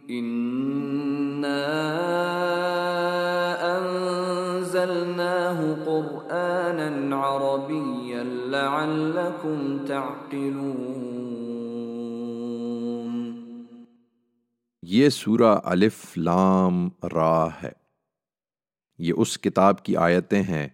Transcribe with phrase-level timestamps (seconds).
[0.08, 2.31] انا
[6.72, 11.02] قرآنا عربیا لعلكم تعقلون.
[14.82, 17.72] یہ سورہ الف لام را ہے۔
[18.98, 20.68] یہ اس کتاب کی آیتیں ہیں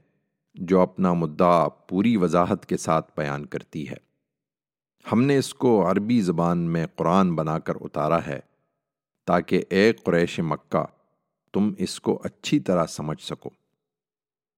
[0.55, 3.97] جو اپنا مدعا پوری وضاحت کے ساتھ بیان کرتی ہے۔
[5.13, 8.41] ہم نے اس کو عربی زبان میں قرآن بنا کر اتارا ہے
[9.27, 10.85] تاکہ اے قریش مکہ
[11.53, 13.51] تم اس کو اچھی طرح سمجھ سکو۔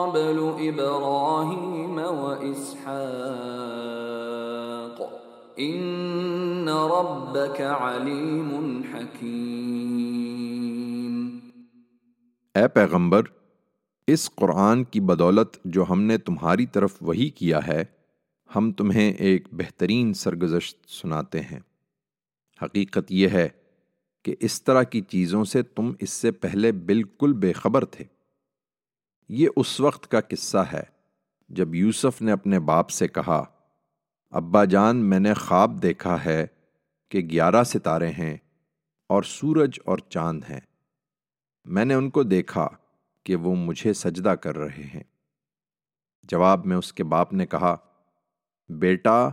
[0.00, 2.90] قبل إبراهيم وإسحاق.
[5.60, 9.38] إن ربك عليم حكيم.
[12.54, 13.22] اے پیغمبر،
[14.06, 17.84] اس قرآن کی بدولت جو ہم نے تمہاری طرف وہی کیا ہے،
[18.56, 21.60] ہم تمہیں ایک بہترین سرگزشت سناتے ہیں۔
[22.62, 23.48] حقیقت یہ ہے
[24.22, 28.19] کہ اس طرح کی چیزوں سے تم اس سے پہلے بالکل بے خبر تھے۔
[29.32, 30.82] یہ اس وقت کا قصہ ہے
[31.48, 33.44] جب یوسف نے اپنے باپ سے کہا،
[34.30, 36.46] ابا جان، میں نے خواب دیکھا ہے
[37.10, 38.36] کہ گیارہ ستارے ہیں
[39.08, 40.60] اور سورج اور چاند ہیں۔
[41.64, 42.68] میں نے ان کو دیکھا
[43.24, 45.02] کہ وہ مجھے سجدہ کر رہے ہیں۔
[46.22, 47.76] جواب میں اس کے باپ نے کہا،
[48.68, 49.28] بیٹا،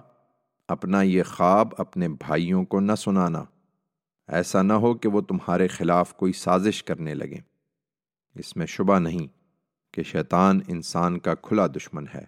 [0.68, 3.44] اپنا یہ خواب اپنے بھائیوں کو نہ سنانا۔
[4.28, 7.41] ایسا نہ ہو کہ وہ تمہارے خلاف کوئی سازش کرنے لگیں۔
[8.36, 9.37] اس میں شبہ نہیں۔
[9.97, 12.25] کہ شیطان انسان کا کھلا دشمن ہے۔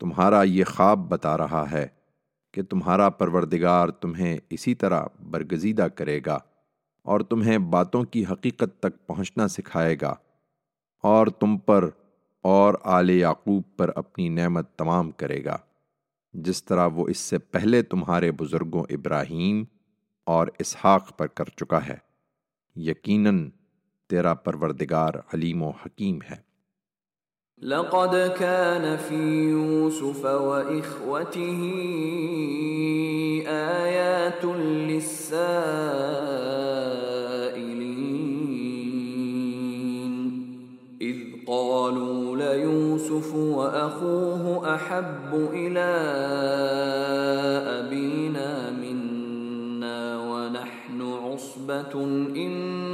[0.00, 1.86] تمہارا یہ خواب بتا رہا ہے
[2.52, 6.38] کہ تمہارا پروردگار تمہیں اسی طرح برگزیدہ کرے گا
[7.02, 10.14] اور تمہیں باتوں کی حقیقت تک پہنچنا سکھائے گا
[11.02, 11.88] اور تم پر
[12.42, 15.58] اور آل یعقوب پر اپنی نعمت تمام کرے گا،
[16.32, 19.64] جس طرح وہ اس سے پہلے تمہارے بزرگوں ابراہیم
[20.26, 21.96] اور اسحاق پر کر چکا ہے۔
[22.76, 23.50] یقیناً
[24.08, 26.54] تیرا پروردگار علیم و حکیم ہے۔
[27.62, 31.70] لقد كان في يوسف وإخوته
[33.46, 35.44] آيات للسائلين.
[41.00, 41.16] إذ
[41.46, 45.90] قالوا ليوسف وأخوه أحب إلى
[47.78, 52.00] أبينا منا ونحن عصبة
[52.36, 52.93] إن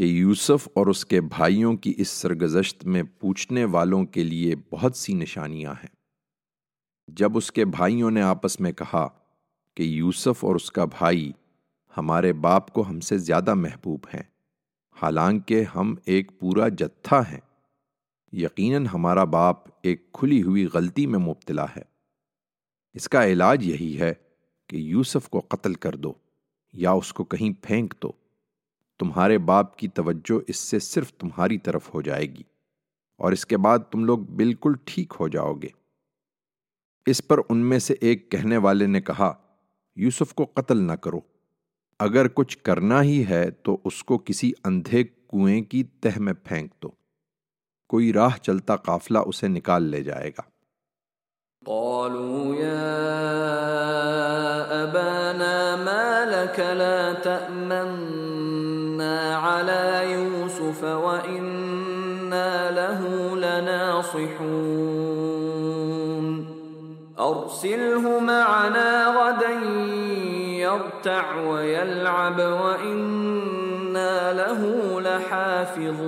[0.00, 4.96] کہ یوسف اور اس کے بھائیوں کی اس سرگزشت میں پوچھنے والوں کے لیے بہت
[4.96, 5.96] سی نشانیاں ہیں۔
[7.08, 9.08] جب اس کے بھائیوں نے آپس میں کہا
[9.76, 11.32] کہ یوسف اور اس کا بھائی
[11.96, 14.22] ہمارے باپ کو ہم سے زیادہ محبوب ہیں،
[15.02, 17.40] حالانکہ ہم ایک پورا جتھا ہیں۔
[18.32, 21.82] یقیناً ہمارا باپ ایک کھلی ہوئی غلطی میں مبتلا ہے۔
[22.94, 24.12] اس کا علاج یہی ہے
[24.66, 26.12] کہ یوسف کو قتل کر دو
[26.72, 28.19] یا اس کو کہیں پھینک دو۔
[29.00, 32.42] تمہارے باپ کی توجہ اس سے صرف تمہاری طرف ہو جائے گی
[33.18, 35.68] اور اس کے بعد تم لوگ بالکل ٹھیک ہو جاؤ گے۔
[37.06, 39.32] اس پر ان میں سے ایک کہنے والے نے کہا،
[39.96, 41.20] یوسف کو قتل نہ کرو۔
[41.98, 46.82] اگر کچھ کرنا ہی ہے تو اس کو کسی اندھے کنویں کی تہ میں پھینک
[46.82, 46.90] دو۔
[47.88, 50.42] کوئی راہ چلتا قافلہ اسے نکال لے جائے گا۔
[51.64, 52.96] قالوا يا
[54.84, 58.09] أبانا ما لك لا تأمنا
[64.14, 65.30] لناصحون
[67.20, 69.50] أرسله معنا غدا
[70.58, 74.60] يرتع ويلعب وإنا له
[75.00, 76.00] لحافظون.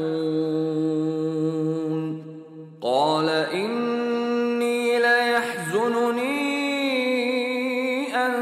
[2.83, 6.33] قال إني ليحزنني
[8.17, 8.33] أن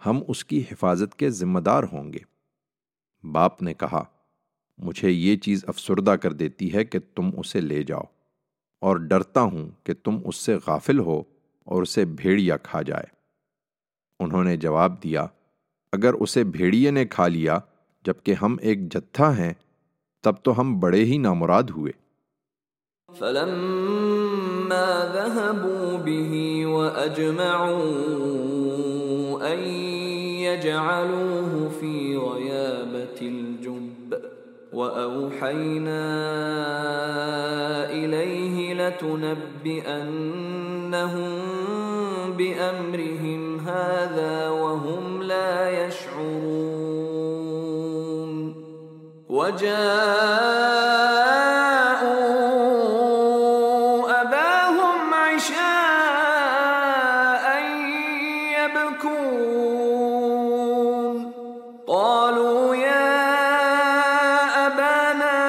[0.06, 2.20] ہم اس کی حفاظت کے ذمہ دار ہوں گے۔
[3.28, 4.04] باپ نے کہا،
[4.78, 8.04] مجھے یہ چیز افسردہ کر دیتی ہے کہ تم اسے لے جاؤ
[8.80, 11.24] اور ڈرتا ہوں کہ تم اس سے غافل ہو
[11.64, 13.06] اور اسے بھیڑیا کھا جائے۔
[14.20, 15.26] انہوں نے جواب دیا،
[15.92, 17.60] اگر اسے بھیڑیے نے کھا لیا
[18.06, 19.54] جبکہ ہم ایک جتھا ہیں،
[20.24, 21.92] تب تو ہم بڑے ہی نامراد ہوئے۔
[23.20, 26.34] فلما ذهبوا به
[26.76, 27.84] وأجمعوا
[29.54, 29.60] أن
[30.46, 34.16] يجعلوه في غيابة الجب
[34.74, 36.06] وأوحينا
[37.90, 39.74] إليه لتنبئنهم
[42.38, 46.09] بأمرهم هذا وهم لا يشعرون
[49.40, 49.82] وجاءوا
[54.22, 55.60] أباهم عشاء
[58.60, 59.70] يبكون.
[61.88, 63.16] قالوا يا
[64.68, 65.40] أبانا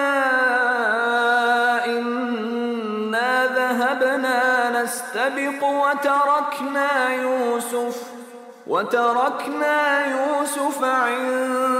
[1.86, 4.40] إنا ذهبنا
[4.82, 7.96] نستبق وتركنا يوسف
[8.66, 11.79] وتركنا يوسف عند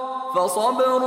[0.35, 1.01] فصبر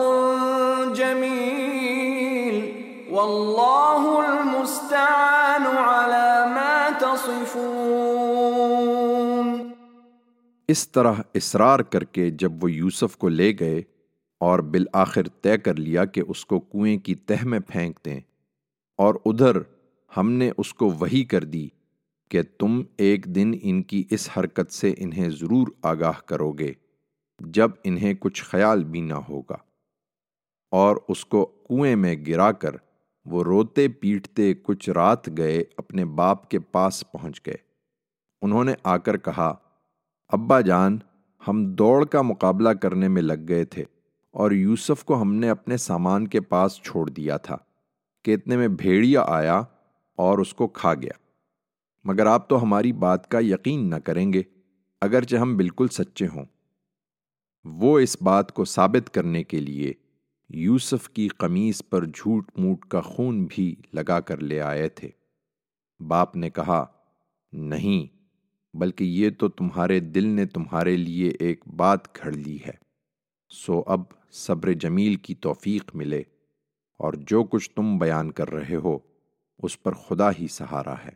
[0.95, 2.75] جميل.
[3.11, 9.73] والله المستعان على ما تصفون.
[10.69, 13.83] اس طرح اصرار کر کے جب وہ یوسف کو لے گئے
[14.41, 18.21] اور بالآخر طے کر لیا کہ اس کو کنویں کی تہ میں پھینک دیں،
[18.99, 19.57] اور ادھر
[20.17, 21.69] ہم نے اس کو وہی کر دی
[22.31, 26.73] کہ تم ایک دن ان کی اس حرکت سے انہیں ضرور آگاہ کرو گے۔
[27.47, 29.57] جب انہیں کچھ خیال بھی نہ ہوگا۔
[30.71, 32.71] اور اس کو کنویں میں گرا کر
[33.25, 37.57] وہ روتے پیٹتے کچھ رات گئے اپنے باپ کے پاس پہنچ گئے۔
[38.43, 39.55] انہوں نے آ کر کہا،
[40.29, 40.99] ابا جان،
[41.49, 43.85] ہم دوڑ کا مقابلہ کرنے میں لگ گئے تھے
[44.31, 47.57] اور یوسف کو ہم نے اپنے سامان کے پاس چھوڑ دیا تھا۔
[48.25, 49.63] کہ اتنے میں بھیڑیا آیا
[50.17, 51.13] اور اس کو کھا گیا۔
[52.05, 54.43] مگر آپ تو ہماری بات کا یقین نہ کریں گے،
[55.01, 56.45] اگرچہ ہم بالکل سچے ہوں۔
[57.65, 59.93] وہ اس بات کو ثابت کرنے کے لیے
[60.49, 65.11] یوسف کی قمیص پر جھوٹ موٹ کا خون بھی لگا کر لے آئے تھے۔
[66.01, 66.87] باپ نے کہا،
[67.53, 68.17] نہیں،
[68.77, 72.85] بلکہ یہ تو تمہارے دل نے تمہارے لیے ایک بات گھڑ لی ہے۔
[73.49, 74.01] سو اب
[74.33, 76.23] صبر جمیل کی توفیق ملے
[76.99, 78.99] اور جو کچھ تم بیان کر رہے ہو،
[79.59, 81.11] اس پر خدا ہی سہارا ہے۔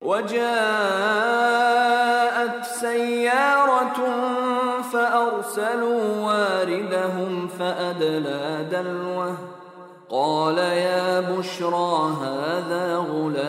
[0.00, 4.04] وجاءت سيارة
[4.92, 9.34] فأرسلوا واردهم فأدلى دلوه.
[10.10, 13.42] قال يا بشرى هذا غلام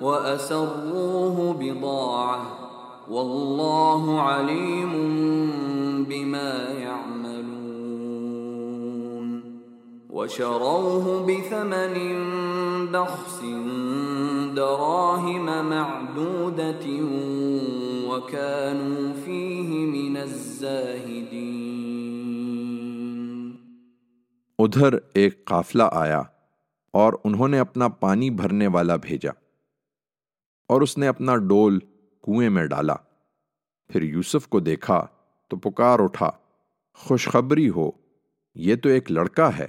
[0.00, 2.42] وأسروه بضاعة.
[3.10, 4.92] والله عليم
[6.08, 6.98] بما يعملون.
[10.10, 11.96] وشروه بثمن
[12.92, 13.40] بخس
[14.54, 16.86] دراهم معدودة
[18.08, 21.68] وكانوا فيه من الزاهدين۔
[24.58, 26.22] ادھر ایک قافلہ آیا
[26.92, 29.30] اور انہوں نے اپنا پانی بھرنے والا بھیجا
[30.68, 31.78] اور اس نے اپنا ڈول
[32.22, 32.94] کنویں میں ڈالا۔
[33.88, 35.06] پھر یوسف کو دیکھا
[35.48, 36.30] تو پکار اٹھا،
[36.94, 37.90] خوشخبری ہو،
[38.54, 39.68] یہ تو ایک لڑکا ہے۔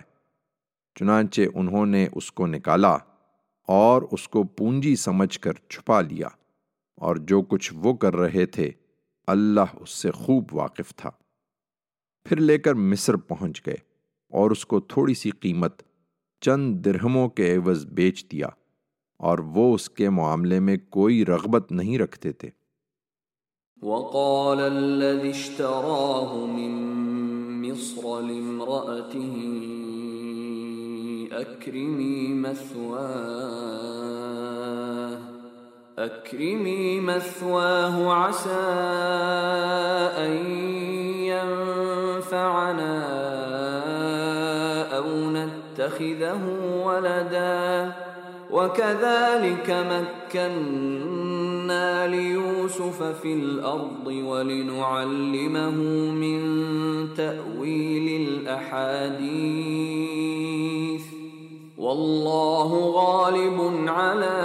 [0.96, 2.98] چنانچہ انہوں نے اس کو نکالا
[3.67, 6.27] اور اس کو پونجی سمجھ کر چھپا لیا۔
[6.99, 8.71] اور جو کچھ وہ کر رہے تھے،
[9.27, 11.09] اللہ اس سے خوب واقف تھا۔
[12.23, 13.75] پھر لے کر مصر پہنچ گئے
[14.29, 15.81] اور اس کو تھوڑی سی قیمت
[16.41, 18.47] چند درہموں کے عوض بیچ دیا
[19.17, 22.49] اور وہ اس کے معاملے میں کوئی رغبت نہیں رکھتے تھے۔
[23.81, 29.39] وقال الذي اشتراه من مصر لامرأته
[31.39, 34.58] أكرمي مثواه.
[35.99, 38.49] أكرمي مثواه عسى
[40.17, 40.31] أن
[41.27, 43.03] ينفعنا
[44.97, 46.41] أو نتخذه
[46.85, 47.91] ولدا.
[48.51, 49.69] وكذلك
[50.39, 55.77] مكنا ليوسف في الأرض ولنعلمه
[56.11, 56.39] من
[57.17, 59.59] تأويل الأحاديث.
[61.77, 64.39] والله غالب على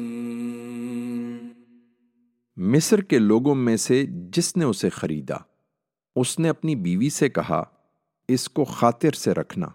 [2.58, 5.36] مصر کے لوگوں میں سے جس نے اسے خریدا،
[6.16, 7.64] اس نے اپنی بیوی سے کہا،
[8.28, 9.68] اس کو خاطر سے رکھنا۔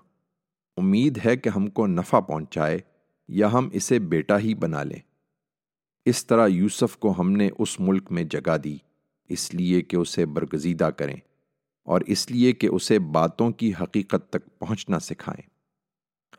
[0.77, 2.79] امید ہے کہ ہم کو نفع پہنچائے
[3.29, 5.12] یا ہم اسے بیٹا ہی بنا لیں۔
[6.06, 8.76] اس طرح یوسف کو ہم نے اس ملک میں جگہ دی،
[9.30, 11.16] اس لیے کہ اسے برگزیدہ کریں
[11.87, 15.47] اور اس لیے کہ اسے باتوں کی حقیقت تک پہنچنا سکھائیں۔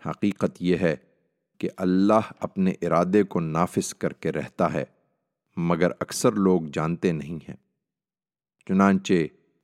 [0.09, 0.95] حقیقت یہ ہے
[1.57, 4.83] کہ اللہ اپنے ارادے کو نافذ کر کے رہتا ہے،
[5.57, 7.55] مگر اکثر لوگ جانتے نہیں ہیں۔
[8.67, 9.13] چنانچہ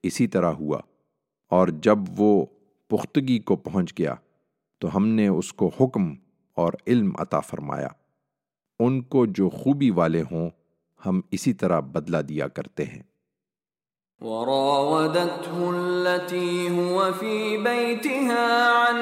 [0.03, 0.79] اسی طرح ہوا،
[1.51, 2.45] اور جب وہ
[2.87, 4.15] پختگی کو پہنچ گیا
[4.81, 6.13] تو ہم نے اس کو حکم
[6.57, 7.87] اور علم عطا فرمایا۔
[8.79, 10.49] ان کو جو خوبی والے ہوں،
[11.05, 13.01] ہم اسی طرح بدلہ دیا کرتے ہیں۔
[14.21, 18.95] وراودته التي هو في بيتها عن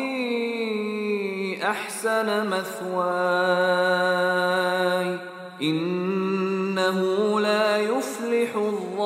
[1.63, 4.18] أحسن مثواي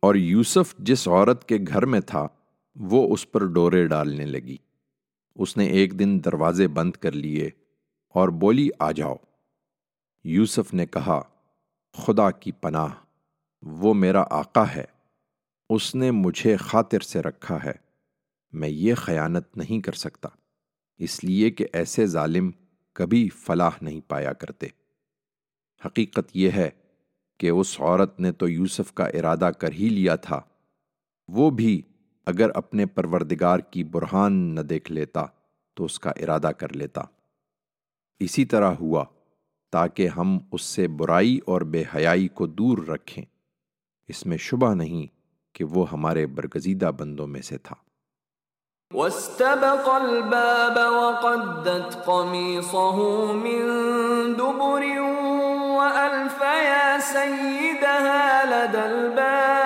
[0.00, 2.28] اور یوسف جس عورت کے گھر میں تھا،
[2.76, 4.56] وہ اس پر ڈورے ڈالنے لگی۔
[5.34, 7.50] اس نے ایک دن دروازے بند کر لیے
[8.08, 9.14] اور بولی، آ جاؤ۔
[10.24, 11.22] یوسف نے کہا،
[11.92, 12.94] خدا کی پناہ،
[13.62, 14.84] وہ میرا آقا ہے،
[15.70, 17.72] اس نے مجھے خاطر سے رکھا ہے،
[18.52, 20.28] میں یہ خیانت نہیں کر سکتا،
[20.98, 22.50] اس لیے کہ ایسے ظالم
[22.92, 24.66] کبھی فلاح نہیں پایا کرتے۔
[25.84, 26.70] حقیقت یہ ہے
[27.38, 30.40] کہ اس عورت نے تو یوسف کا ارادہ کر ہی لیا تھا۔
[31.28, 31.82] وہ بھی
[32.26, 35.24] اگر اپنے پروردگار کی برہان نہ دیکھ لیتا
[35.74, 37.02] تو اس کا ارادہ کر لیتا۔
[38.20, 39.04] اسی طرح ہوا
[39.72, 43.24] تاکہ ہم اس سے برائی اور بے حیائی کو دور رکھیں۔
[44.08, 45.06] اس میں شبہ نہیں
[45.54, 47.76] کہ وہ ہمارے برگزیدہ بندوں میں سے تھا۔
[48.94, 53.66] واستبق الباب وقدت قميصه من
[54.34, 54.84] دبر
[55.76, 56.42] وألف
[57.12, 59.65] سيدها لدى الباب.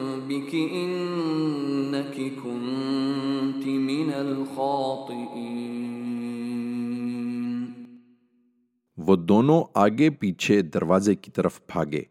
[0.31, 5.81] إنك كنت من الخاطئين.
[8.97, 12.03] وہ دونوں آگے پیچھے دروازے کی طرف بھاگے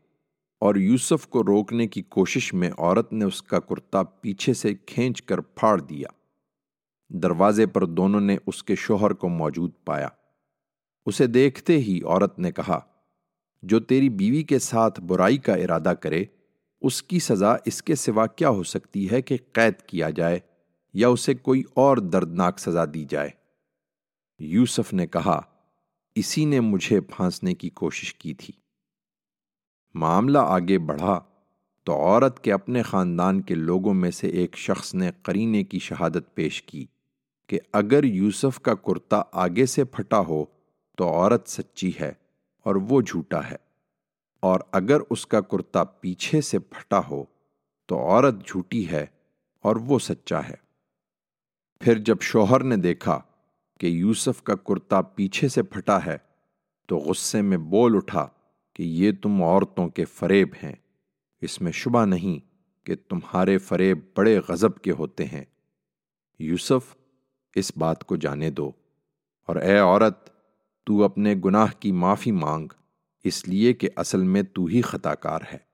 [0.61, 5.23] اور یوسف کو روکنے کی کوشش میں عورت نے اس کا کرتا پیچھے سے کھینچ
[5.23, 6.09] کر پھاڑ دیا۔
[7.09, 10.09] دروازے پر دونوں نے اس کے شوہر کو موجود پایا۔
[11.07, 12.81] اسے دیکھتے ہی عورت نے کہا،
[13.63, 16.25] جو تیری بیوی کے ساتھ برائی کا ارادہ کرے
[16.81, 20.39] اس کی سزا اس کے سوا کیا ہو سکتی ہے کہ قید کیا جائے
[20.95, 23.31] یا اسے کوئی اور دردناک سزا دی جائے؟
[24.39, 25.41] یوسف نے کہا،
[26.15, 28.55] اسی نے مجھے پھانسنے کی کوشش کی تھی۔
[29.95, 31.21] معاملہ آگے بڑھا
[31.85, 36.35] تو عورت کے اپنے خاندان کے لوگوں میں سے ایک شخص نے قرینے کی شہادت
[36.35, 36.87] پیش کی
[37.47, 40.45] کہ اگر یوسف کا کرتا آگے سے پھٹا ہو
[40.97, 42.13] تو عورت سچی ہے
[42.65, 43.70] اور وہ جھوٹا ہے۔
[44.41, 47.25] اور اگر اس کا کرتا پیچھے سے پھٹا ہو،
[47.87, 49.07] تو عورت جھوٹی ہے
[49.63, 50.55] اور وہ سچا ہے۔
[51.81, 53.21] پھر جب شوہر نے دیکھا
[53.81, 56.19] کہ یوسف کا کرتا پیچھے سے پھٹا ہے،
[56.87, 58.29] تو غصے میں بول اٹھا
[58.75, 60.75] کہ یہ تم عورتوں کے فریب ہیں۔
[61.41, 62.39] اس میں شبہ نہیں
[62.87, 65.45] کہ تمہارے فریب بڑے غضب کے ہوتے ہیں۔
[66.39, 66.97] یوسف،
[67.55, 68.71] اس بات کو جانے دو
[69.47, 70.31] اور اے عورت،
[70.85, 72.69] تو اپنے گناہ کی معافی مانگ۔
[73.25, 75.71] کہ اصل میں تو ہی خطا کار ہے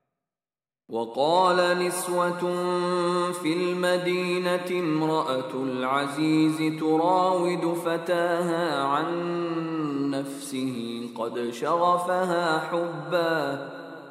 [0.88, 2.40] وقال نسوة
[3.32, 9.06] في المدينة امرأة العزيز تراود فتاها عن
[10.10, 13.68] نفسه قد شغفها حبا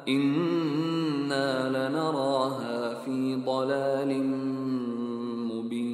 [0.08, 4.22] إنا لنراها في ضلال
[5.52, 5.86] مبين.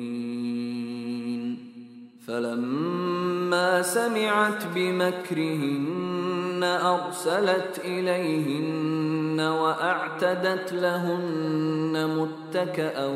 [2.27, 3.42] فلما
[3.83, 13.07] سمعت بمكرهن أرسلت إليهن وأعتدت لهن متكأ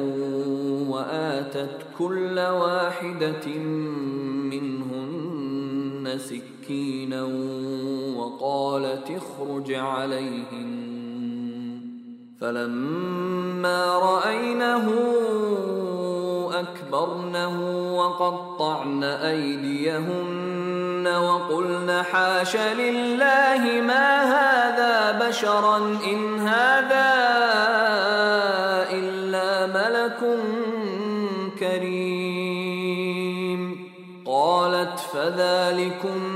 [0.89, 3.47] وآتت كل واحدة
[4.51, 7.25] منهن سكينا
[8.17, 10.87] وقالت اخرج عليهن
[12.41, 14.93] فلما رأينه
[16.61, 17.57] أكبرنه
[17.97, 27.15] وقطعن أيديهن وقلن حاش لله ما هذا بشرا إن هذا
[28.91, 30.39] إلا ملك
[31.59, 33.07] كريم.
[34.27, 36.36] قالت فذلكن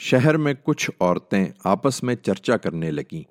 [0.00, 3.22] شہر میں کچھ عورتیں آپس میں چرچا کرنے لگیں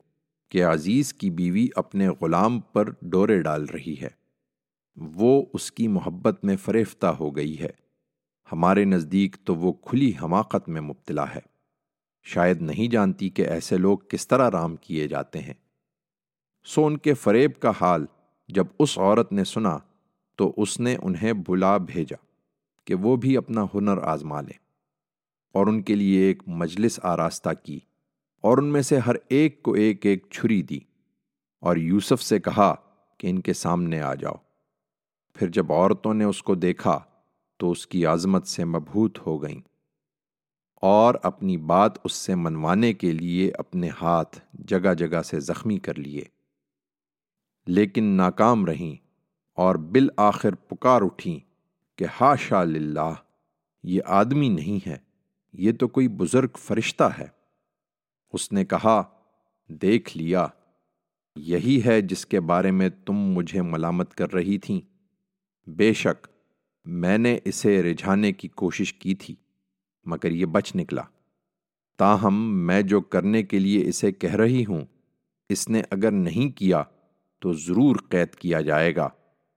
[0.51, 4.07] کہ عزیز کی بیوی اپنے غلام پر ڈورے ڈال رہی ہے۔
[4.95, 7.69] وہ اس کی محبت میں فریفتہ ہو گئی ہے۔
[8.51, 11.39] ہمارے نزدیک تو وہ کھلی حماقت میں مبتلا ہے۔
[12.23, 15.53] شاید نہیں جانتی کہ ایسے لوگ کس طرح رام کیے جاتے ہیں۔
[16.65, 18.05] سو ان کے فریب کا حال
[18.47, 19.77] جب اس عورت نے سنا
[20.35, 22.25] تو اس نے انہیں بلا بھیجا
[22.85, 24.66] کہ وہ بھی اپنا ہنر آزما لیں۔
[25.57, 27.79] اور ان کے لیے ایک مجلس آراستہ کی
[28.41, 30.79] اور ان میں سے ہر ایک کو ایک ایک چھری دی
[31.59, 32.75] اور یوسف سے کہا
[33.17, 34.35] کہ ان کے سامنے آ جاؤ۔
[35.33, 36.99] پھر جب عورتوں نے اس کو دیکھا
[37.57, 39.61] تو اس کی عظمت سے مبہوت ہو گئیں
[40.81, 45.99] اور اپنی بات اس سے منوانے کے لیے اپنے ہاتھ جگہ جگہ سے زخمی کر
[45.99, 46.23] لیے۔
[47.67, 48.95] لیکن ناکام رہیں
[49.55, 51.39] اور بالآخر پکار اٹھیں
[51.97, 53.13] کہ ہاشا للہ
[53.83, 55.06] یہ آدمی نہیں ہے۔
[55.53, 57.27] یہ تو کوئی بزرگ فرشتہ ہے۔
[58.33, 59.03] اس نے کہا،
[59.69, 60.47] دیکھ لیا،
[61.35, 64.81] یہی ہے جس کے بارے میں تم مجھے ملامت کر رہی تھیں۔
[65.69, 66.27] بے شک،
[66.85, 69.35] میں نے اسے رجھانے کی کوشش کی تھی،
[70.05, 71.01] مگر یہ بچ نکلا۔
[71.97, 74.81] تاہم، میں جو کرنے کے لیے اسے کہہ رہی ہوں،
[75.49, 76.83] اس نے اگر نہیں کیا
[77.39, 79.09] تو ضرور قید کیا جائے گا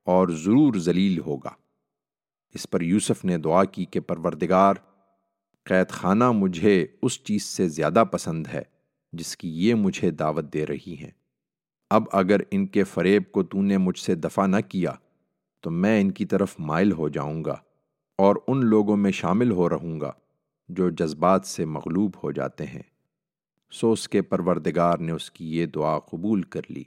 [0.05, 1.51] اور ضرور ذلیل ہوگا۔
[2.55, 4.75] اس پر یوسف نے دعا کی کہ پروردگار
[5.65, 8.63] قید خانہ مجھے اس چیز سے زیادہ پسند ہے
[9.13, 11.11] جس کی یہ مجھے دعوت دے رہی ہیں۔
[11.91, 14.93] اب اگر ان کے فریب کو تو نے مجھ سے دفع نہ کیا
[15.61, 17.57] تو میں ان کی طرف مائل ہو جاؤں گا
[18.19, 20.13] اور ان لوگوں میں شامل ہو رہوں گا
[20.69, 22.83] جو جذبات سے مغلوب ہو جاتے ہیں۔
[23.71, 26.85] سو اس کے پروردگار نے اس کی یہ دعا قبول کر لی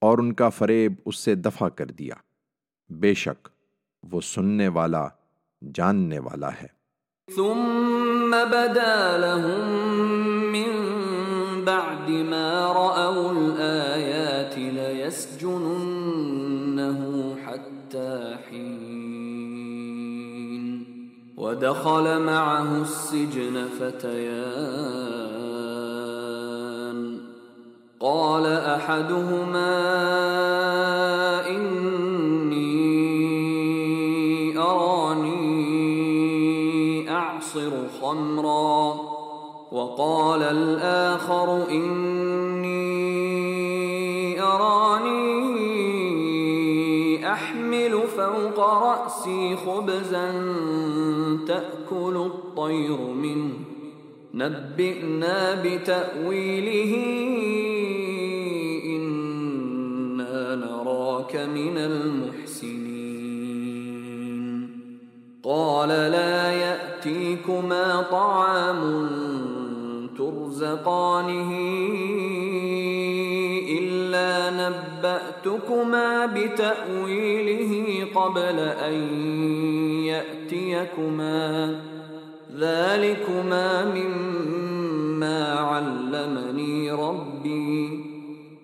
[0.00, 2.14] اور ان کا فریب اس سے دفع کر دیا۔
[2.90, 3.48] بے شک
[4.02, 5.08] وہ سننے والا،
[5.74, 6.75] جاننے والا ہے۔
[7.34, 9.68] ثم بدا لهم
[10.52, 10.72] من
[11.64, 15.76] بعد ما رأوا الآيات ليسجننه
[17.46, 18.86] حتى حين
[21.36, 25.26] ودخل معه السجن فتيان
[28.00, 29.96] قال أحدهما
[39.86, 42.82] وقال الآخر إني
[44.42, 45.32] أراني
[47.32, 50.32] أحمل فوق رأسي خبزا
[51.46, 53.52] تأكل الطير منه.
[54.34, 56.96] نبئنا بتأويله
[58.84, 62.86] إنا نراك من المحسنين.
[65.44, 69.06] قال لا يأتي يأتيكما طعام
[70.18, 71.50] ترزقانه
[73.78, 78.94] إلا نبأتكما بتأويله قبل أن
[80.04, 81.80] يأتيكما
[82.58, 88.04] ذلكما مما علمني ربي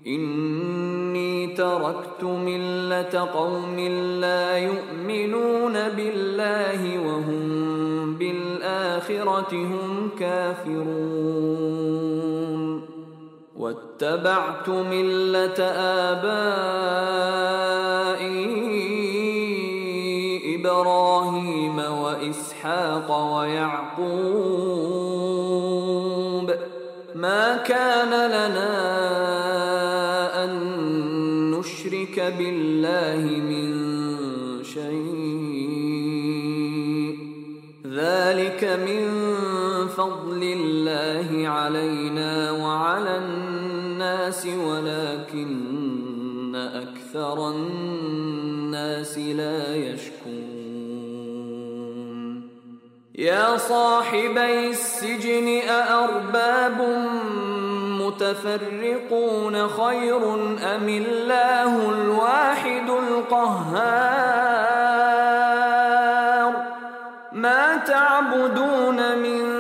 [0.06, 3.78] إني تركت ملة قوم
[4.20, 6.21] لا يؤمنون بالله
[9.08, 10.92] بالآخرة هم كافرون.
[13.56, 15.62] واتبعت ملة
[16.10, 16.60] آبائي
[20.60, 24.12] إبراهيم وإسحاق ويعقوب.
[27.14, 28.72] ما كان لنا
[30.44, 30.50] أن
[31.50, 33.51] نشرك بالله من
[38.76, 39.08] من
[39.88, 45.52] فضل لله علينا وعلى الناس ولكن
[46.56, 50.52] أكثر الناس لا يشكون
[53.14, 56.80] يا صاحبي السجن أأرباب
[58.00, 60.35] متفرقون خير
[60.74, 64.52] أم الله الواحد القهار؟
[68.12, 69.51] تَعْبُدُونَ مِن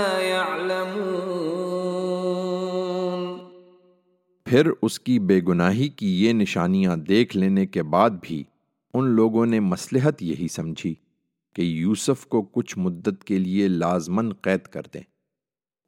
[0.00, 1.10] لا يعلمون۔
[4.44, 8.44] پھر اس کی بے گناہی کی یہ نشانیاں دیکھ لینے کے بعد بھی
[8.94, 10.94] ان لوگوں نے مصلحت یہی سمجھی
[11.54, 15.02] کہ یوسف کو کچھ مدت کے لیے لازمن قید کر دیں۔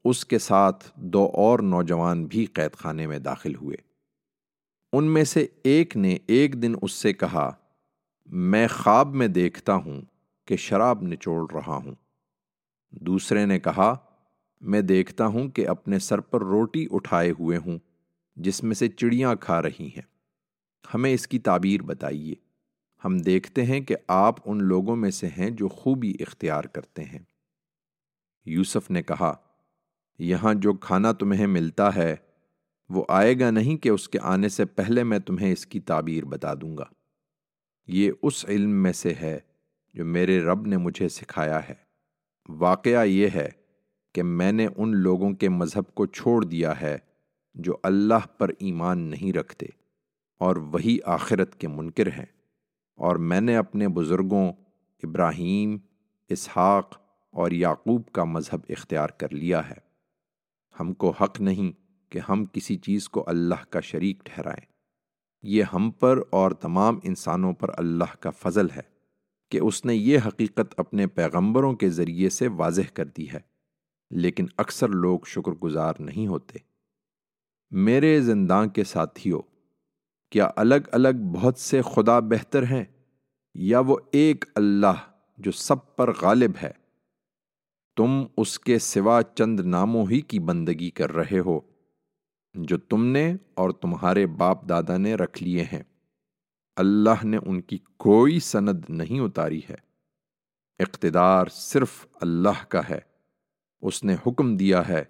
[0.04, 3.76] اس کے ساتھ دو اور نوجوان بھی قید خانے میں داخل ہوئے۔
[4.92, 7.50] ان میں سے ایک نے ایک دن اس سے کہا،
[8.26, 10.00] میں خواب میں دیکھتا ہوں
[10.46, 11.94] کہ شراب نچوڑ رہا ہوں۔
[12.92, 13.94] دوسرے نے کہا،
[14.60, 17.78] میں دیکھتا ہوں کہ اپنے سر پر روٹی اٹھائے ہوئے ہوں،
[18.36, 20.02] جس میں سے چڑیاں کھا رہی ہیں۔
[20.94, 22.34] ہمیں اس کی تعبیر بتائیے۔
[23.04, 27.18] ہم دیکھتے ہیں کہ آپ ان لوگوں میں سے ہیں جو خوبی اختیار کرتے ہیں۔
[28.44, 29.34] یوسف نے کہا،
[30.18, 32.16] یہاں جو کھانا تمہیں ملتا ہے،
[32.88, 36.24] وہ آئے گا نہیں کہ اس کے آنے سے پہلے میں تمہیں اس کی تعبیر
[36.24, 36.84] بتا دوں گا۔
[37.86, 39.38] یہ اس علم میں سے ہے
[39.94, 41.91] جو میرے رب نے مجھے سکھایا ہے۔
[42.48, 43.48] واقعہ یہ ہے
[44.14, 46.98] کہ میں نے ان لوگوں کے مذہب کو چھوڑ دیا ہے
[47.54, 49.66] جو اللہ پر ایمان نہیں رکھتے
[50.38, 52.26] اور وہی آخرت کے منکر ہیں۔
[52.96, 54.52] اور میں نے اپنے بزرگوں
[55.02, 55.76] ابراہیم،
[56.28, 57.00] اسحاق
[57.30, 59.92] اور یعقوب کا مذہب اختیار کر لیا ہے۔
[60.80, 61.72] ہم کو حق نہیں
[62.12, 64.66] کہ ہم کسی چیز کو اللہ کا شریک ٹھہرائیں۔
[65.42, 68.91] یہ ہم پر اور تمام انسانوں پر اللہ کا فضل ہے۔
[69.52, 73.38] کہ اس نے یہ حقیقت اپنے پیغمبروں کے ذریعے سے واضح کر دی ہے۔
[74.10, 76.58] لیکن اکثر لوگ شکر گزار نہیں ہوتے۔
[77.70, 79.42] میرے زندان کے ساتھیوں،
[80.30, 82.84] کیا الگ الگ بہت سے خدا بہتر ہیں؟
[83.54, 86.70] یا وہ ایک اللہ جو سب پر غالب ہے؟
[87.96, 91.60] تم اس کے سوا چند ناموں ہی کی بندگی کر رہے ہو،
[92.54, 95.82] جو تم نے اور تمہارے باپ دادا نے رکھ لیے ہیں۔
[96.76, 99.74] اللہ نے ان کی کوئی سند نہیں اتاری ہے۔
[100.78, 102.98] اقتدار صرف اللہ کا ہے۔
[103.80, 105.04] اس نے حکم دیا ہے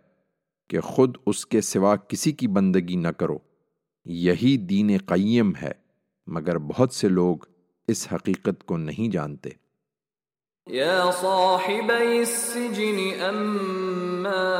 [0.68, 3.38] کہ خود اس کے سوا کسی کی بندگی نہ کرو۔
[4.04, 5.72] یہی دین قیم ہے،
[6.26, 7.36] مگر بہت سے لوگ
[7.88, 9.50] اس حقیقت کو نہیں جانتے۔
[10.70, 14.50] يا صاحبي السجن أما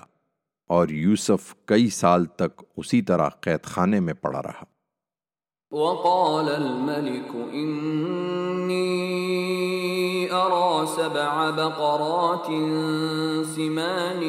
[0.66, 4.64] اور یوسف کئی سال تک اسی طرح قید خانے میں پڑا رہا۔
[5.70, 8.87] وقال الملك إني
[10.26, 12.46] أرى سبع بقرات
[13.55, 14.22] سمان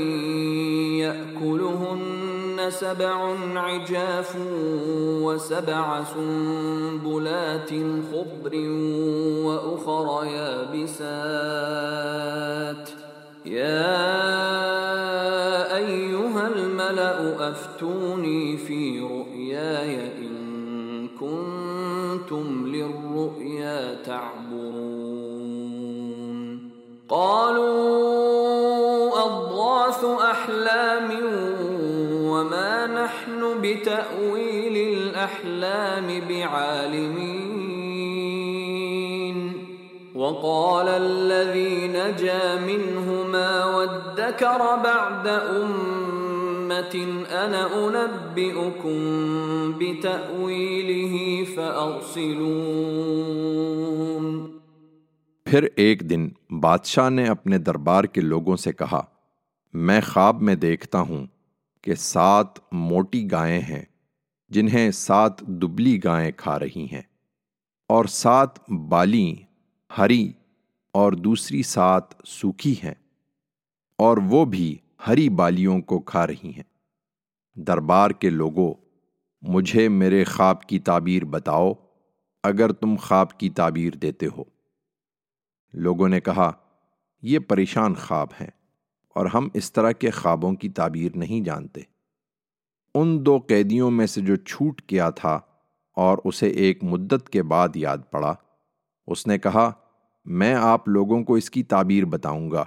[0.99, 4.35] يأكلهن سبع عجاف
[5.21, 7.69] وسبع سنبلات
[8.11, 8.55] خضر
[9.43, 11.07] وأخر يابسات.
[13.47, 14.86] يا
[16.87, 25.47] الملأ أفتوني في رؤياي إن كنتم للرؤيا تعبرون.
[27.09, 28.39] قالوا
[29.25, 31.09] أضغاث أحلام
[32.23, 37.47] وما نحن بتأويل الأحلام بعالمين.
[40.15, 45.27] وقال الذي نجا منهما وادكر بعد
[46.67, 48.99] أمة أنا أنبئكم
[49.79, 52.67] بتأويله فأرسلون
[55.45, 56.23] پھر ایک دن
[56.61, 59.01] بادشاہ نے اپنے دربار کے لوگوں سے کہا،
[59.73, 61.25] میں خواب میں دیکھتا ہوں
[61.83, 63.83] کہ سات موٹی گائیں ہیں
[64.49, 67.01] جنہیں سات دبلی گائیں کھا رہی ہیں
[67.89, 69.35] اور سات بالی،
[69.97, 70.31] ہری
[70.93, 72.93] اور دوسری سات سوکھی ہیں
[73.99, 74.77] اور وہ بھی
[75.07, 76.63] ہری بالیوں کو کھا رہی ہیں۔
[77.55, 78.73] دربار کے لوگوں،
[79.41, 81.73] مجھے میرے خواب کی تعبیر بتاؤ
[82.43, 84.43] اگر تم خواب کی تعبیر دیتے ہو۔
[85.73, 86.51] لوگوں نے کہا،
[87.21, 88.49] یہ پریشان خواب ہیں
[89.15, 91.81] اور ہم اس طرح کے خوابوں کی تعبیر نہیں جانتے۔
[92.95, 95.39] ان دو قیدیوں میں سے جو چھوٹ کیا تھا
[95.95, 98.33] اور اسے ایک مدت کے بعد یاد پڑا،
[99.07, 99.71] اس نے کہا،
[100.25, 102.65] میں آپ لوگوں کو اس کی تعبیر بتاؤں گا۔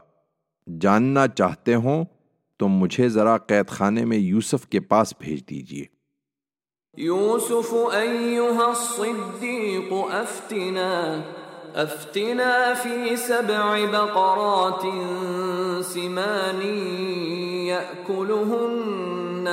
[0.81, 2.05] جاننا چاہتے ہوں
[2.61, 5.85] تو مجھے ذرا قید خانے میں یوسف کے پاس بھیج دیجیے
[6.97, 10.91] یوسف ایوہ الصدیق، افتنا
[11.75, 12.51] افتنا
[12.83, 14.87] فی سبع بقرات
[15.85, 16.61] سمان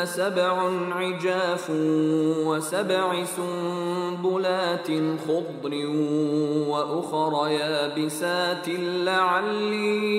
[0.05, 1.69] سبع عجاف
[2.45, 4.87] وسبع سنبلات
[5.27, 5.73] خضر
[6.67, 8.67] وأخر يابسات
[9.05, 10.17] لعلي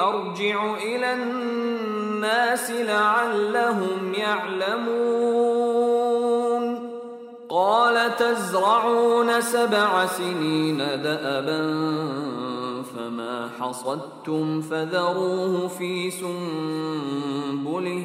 [0.00, 5.70] أرجع إلى الناس لعلهم يعلمون.
[7.48, 11.60] قال تزرعون سبع سنين دأبا
[12.96, 18.04] فما حصدتم فذروه في سنبله.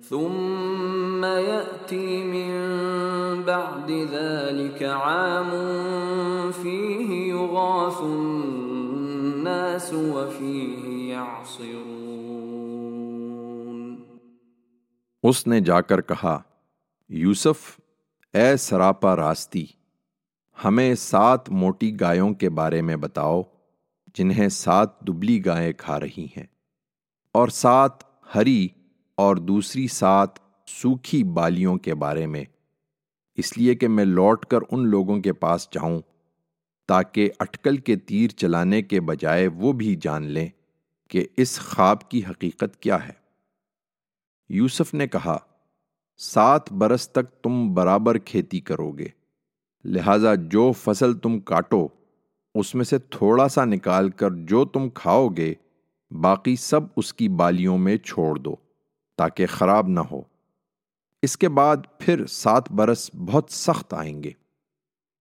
[0.09, 2.51] ثم يأتي من
[3.43, 5.51] بعد ذلك عام
[6.51, 11.95] فيه يغاث الناس وفيه يعصرون.
[15.23, 16.39] اس نے جا کر کہا
[17.09, 17.79] یوسف
[18.33, 19.65] اے سراپا راستی
[20.63, 23.41] ہمیں سات موٹی گایوں کے بارے میں بتاؤ
[24.13, 26.45] جنہیں سات دبلی گائیں کھا رہی ہیں۔
[27.31, 27.91] اور سات
[28.35, 28.67] ہری
[29.15, 30.29] اور دوسری سات
[30.67, 32.43] سوکھی بالیوں کے بارے میں۔
[33.35, 36.01] اس لیے کہ میں لوٹ کر ان لوگوں کے پاس جاؤں
[36.87, 40.47] تاکہ اٹکل کے تیر چلانے کے بجائے وہ بھی جان لیں
[41.09, 43.13] کہ اس خواب کی حقیقت کیا ہے۔
[44.49, 45.37] یوسف نے کہا،
[46.17, 49.24] سات برس تک تم برابر کھیتی کرو گے۔
[49.85, 51.87] لہذا جو فصل تم کاٹو،
[52.55, 55.53] اس میں سے تھوڑا سا نکال کر جو تم کھاؤ گے،
[56.11, 58.55] باقی سب اس کی بالیوں میں چھوڑ دو
[59.17, 60.21] تاکہ خراب نہ ہو۔
[61.21, 64.31] اس کے بعد پھر سات برس بہت سخت آئیں گے۔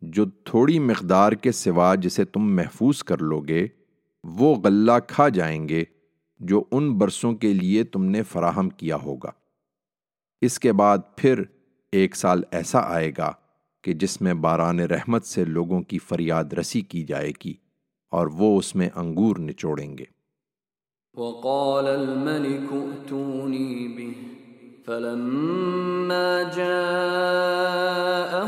[0.01, 3.67] جو تھوڑی مقدار کے سوا جسے تم محفوظ کر لو گے،
[4.25, 5.85] وہ غلہ کھا جائیں گے
[6.41, 9.31] جو ان برسوں کے لیے تم نے فراہم کیا ہوگا۔
[10.41, 11.43] اس کے بعد پھر
[11.93, 13.33] ایک سال ایسا آئے گا
[13.85, 17.55] کہ جس میں باران رحمت سے لوگوں کی فریاد رسی کی جائے گی
[18.11, 20.05] اور وہ اس میں انگور نچوڑیں گے۔
[21.14, 24.12] وقال الملك ائتوني به،
[24.87, 26.89] فلما جاءه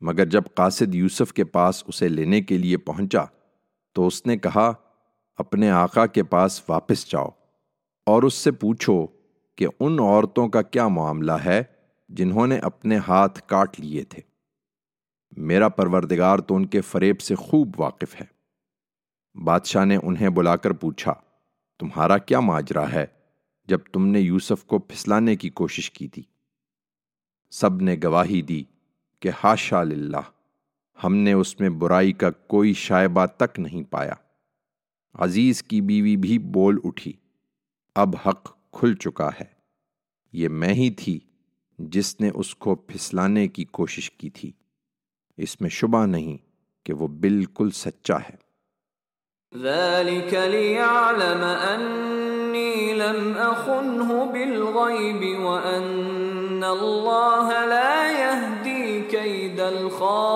[0.00, 3.24] مگر جب قاصد یوسف کے پاس اسے لینے کے لیے پہنچا،
[3.94, 4.72] تو اس نے کہا
[5.36, 7.28] اپنے آقا کے پاس واپس جاؤ
[8.06, 9.06] اور اس سے پوچھو
[9.56, 11.62] کہ ان عورتوں کا کیا معاملہ ہے
[12.08, 14.22] جنہوں نے اپنے ہاتھ کاٹ لیے تھے۔
[15.32, 18.26] میرا پروردگار تو ان کے فریب سے خوب واقف ہے۔
[19.44, 21.14] بادشاہ نے انہیں بلا کر پوچھا،
[21.78, 23.06] تمہارا کیا ماجرا ہے
[23.66, 26.22] جب تم نے یوسف کو پھسلانے کی کوشش کی تھی؟
[27.50, 28.64] سب نے گواہی دی
[29.20, 30.20] کہ ہاشا للہ،
[31.04, 34.14] ہم نے اس میں برائی کا کوئی شائبہ تک نہیں پایا۔
[35.14, 37.12] عزیز کی بیوی بھی بول اٹھی۔
[37.94, 39.44] اب حق کھل چکا ہے۔
[40.32, 41.20] یہ میں ہی تھی
[41.78, 44.52] جس نے اس کو پھسلانے کی کوشش کی تھی۔
[45.36, 46.36] اس میں شبہ نہیں
[46.84, 48.44] کہ وہ بالکل سچا ہے۔
[49.62, 51.44] ذلك ليعلم
[51.76, 60.33] أني لم أخنه بالغيب وأن الله لا يهدي كيد الخائنين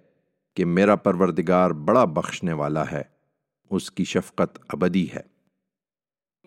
[0.56, 3.02] کہ میرا پروردگار بڑا بخشنے والا ہے،
[3.70, 5.32] اس کی شفقت ابدی ہے۔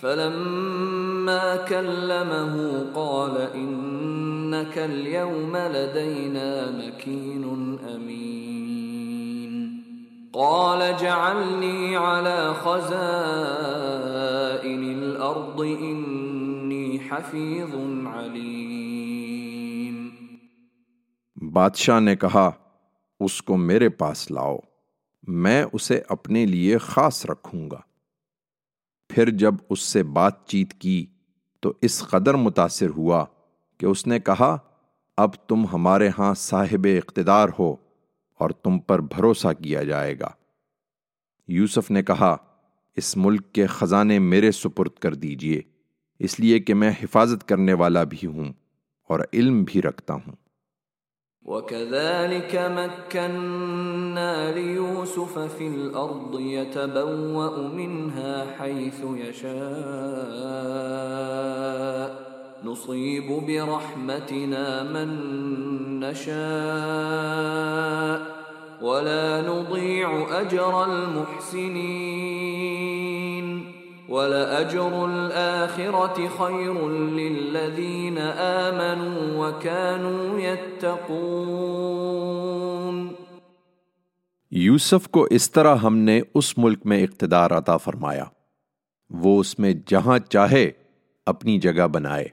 [0.00, 7.44] فلما كلمه قال انك اليوم لدينا مكين
[7.94, 8.71] امين
[10.34, 17.74] قال جعلني على خزائن الارض اني حفيظ
[18.06, 20.08] عليم۔
[21.52, 22.50] بادشاہ نے کہا،
[23.20, 24.58] اس کو میرے پاس لاؤ،
[25.22, 27.80] میں اسے اپنے لیے خاص رکھوں گا۔
[29.08, 31.06] پھر جب اس سے بات چیت کی،
[31.60, 33.24] تو اس قدر متاثر ہوا
[33.78, 34.58] کہ اس نے کہا،
[35.16, 37.76] اب تم ہمارے ہاں صاحب اقتدار ہو۔
[38.42, 40.28] اور تم پر بھروسہ کیا جائے گا۔
[41.48, 42.36] یوسف نے کہا،
[42.96, 45.62] اس ملک کے خزانے میرے سپرد کر دیجیے،
[46.18, 48.52] اس لیے کہ میں حفاظت کرنے والا بھی ہوں
[49.08, 50.32] اور علم بھی رکھتا ہوں۔
[51.44, 62.22] وكذلك مكنا ليوسف في الأرض يتبوأ منها حيث يشاء
[62.64, 68.31] نصيب برحمتنا من نشاء
[68.82, 73.72] ولا نضيع أجر المحسنين
[74.08, 83.08] ولأجر الآخرة خير للذين آمنوا وكانوا يتقون
[84.50, 88.24] یوسف کو اس طرح ہم نے اس ملک میں اقتدار عطا فرمایا۔
[89.10, 90.70] وہ اس میں جہاں چاہے
[91.26, 92.28] اپنی جگہ بنائے۔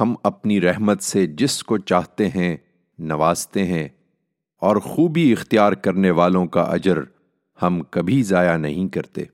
[0.00, 2.56] ہم اپنی رحمت سے جس کو چاہتے ہیں
[2.98, 3.88] نوازتے ہیں۔
[4.62, 6.98] اور خوبی اختیار کرنے والوں کا اجر
[7.62, 9.24] ہم کبھی ضائع نہیں کرتے۔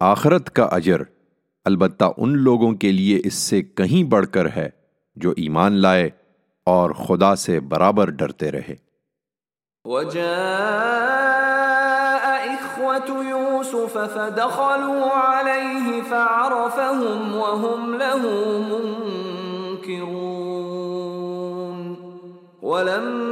[0.00, 1.02] آخرت کا اجر
[1.64, 4.70] البتہ ان لوگوں کے لیے اس سے کہیں بڑھ کر ہے
[5.16, 6.10] جو ایمان لائے
[6.64, 8.74] اور خدا سے برابر ڈرتے رہے۔
[13.28, 18.28] يوسف فدخلوا عليه فعرفهم وهم له
[18.68, 20.12] منكرون.
[22.62, 23.31] ولما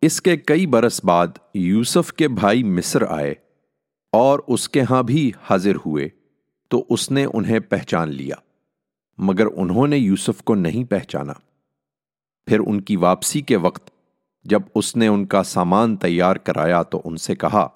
[0.01, 3.33] اس کے کئی برس بعد یوسف کے بھائی مصر آئے
[4.11, 6.09] اور اس کے ہاں بھی حاضر ہوئے
[6.67, 8.35] تو اس نے انہیں پہچان لیا،
[9.17, 11.33] مگر انہوں نے یوسف کو نہیں پہچانا۔
[12.45, 13.89] پھر ان کی واپسی کے وقت
[14.43, 17.67] جب اس نے ان کا سامان تیار کرایا تو ان سے کہا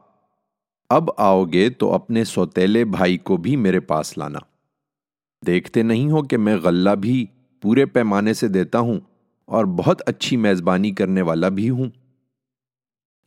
[0.93, 4.39] اب آؤ گے تو اپنے سوتیلے بھائی کو بھی میرے پاس لانا۔
[5.47, 7.25] دیکھتے نہیں ہو کہ میں غلہ بھی
[7.61, 8.99] پورے پیمانے سے دیتا ہوں
[9.45, 11.89] اور بہت اچھی میزبانی کرنے والا بھی ہوں۔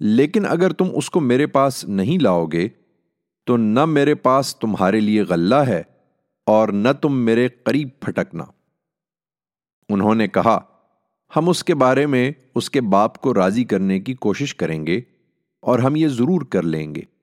[0.00, 2.68] لیکن اگر تم اس کو میرے پاس نہیں لاؤ گے
[3.46, 5.82] تو نہ میرے پاس تمہارے لیے غلہ ہے
[6.46, 8.44] اور نہ تم میرے قریب پھٹکنا۔
[9.88, 10.60] انہوں نے کہا،
[11.36, 15.00] ہم اس کے بارے میں اس کے باپ کو راضی کرنے کی کوشش کریں گے
[15.60, 17.13] اور ہم یہ ضرور کر لیں گے۔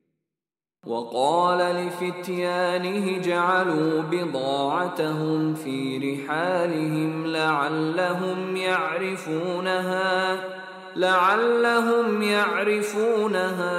[0.87, 10.39] وقال لفتيانه جعلوا بضاعتهم في رحالهم لعلهم يعرفونها
[10.95, 13.71] لعلهم يعرفونها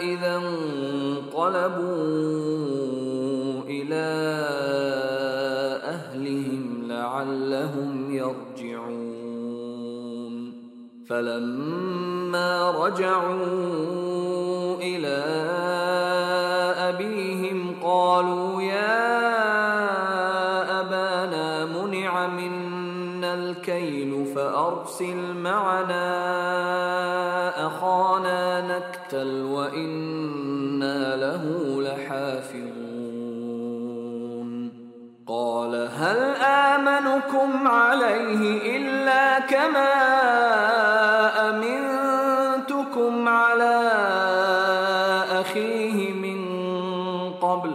[0.00, 1.80] إذا انقلبوا
[3.68, 4.06] إلى
[5.84, 9.10] أهلهم لعلهم يرجعون.
[11.08, 13.99] فلما رجعوا
[25.00, 26.06] فأرسل معنا
[27.66, 31.44] أخانا نكتل وإنا له
[31.82, 32.80] لحافظون.
[35.26, 39.92] قال هل آمنكم عليه إلا كما
[41.50, 43.92] أمنتكم على
[45.40, 46.40] أخيه من
[47.40, 47.72] قبل؟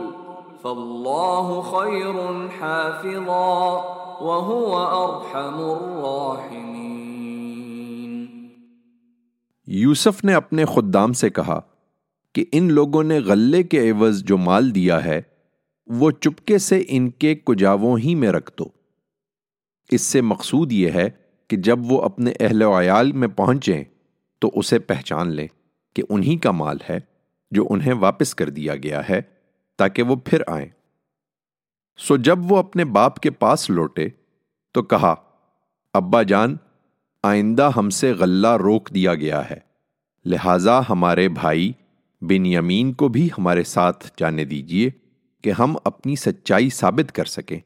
[0.63, 3.83] فالله خير حافظا
[4.21, 6.64] وهو أرحم الراحمين.
[9.67, 11.61] یوسف نے اپنے خدام سے کہا
[12.33, 15.21] کہ ان لوگوں نے غلے کے عوض جو مال دیا ہے،
[15.87, 18.65] وہ چپکے سے ان کے کجاووں ہی میں رکھ دو۔
[19.91, 21.09] اس سے مقصود یہ ہے
[21.47, 23.83] کہ جب وہ اپنے اہل و عیال میں پہنچیں،
[24.39, 25.47] تو اسے پہچان لیں
[25.95, 26.99] کہ انہی کا مال ہے
[27.51, 29.21] جو انہیں واپس کر دیا گیا ہے،
[29.77, 30.69] تاکہ وہ پھر آئیں۔
[31.97, 34.07] سو جب وہ اپنے باپ کے پاس لوٹے،
[34.71, 35.15] تو کہا،
[35.93, 36.55] ابا جان
[37.25, 39.59] آئندہ ہم سے غلہ روک دیا گیا ہے۔
[40.25, 41.71] لہٰذا ہمارے بھائی
[42.21, 44.89] بن یمین کو بھی ہمارے ساتھ جانے دیجیے
[45.41, 47.59] کہ ہم اپنی سچائی ثابت کر سکیں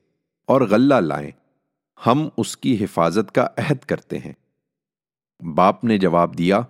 [0.47, 1.31] اور غلہ لائیں۔
[2.05, 4.33] ہم اس کی حفاظت کا عہد کرتے ہیں۔
[5.43, 6.61] باپ نے جواب دیا،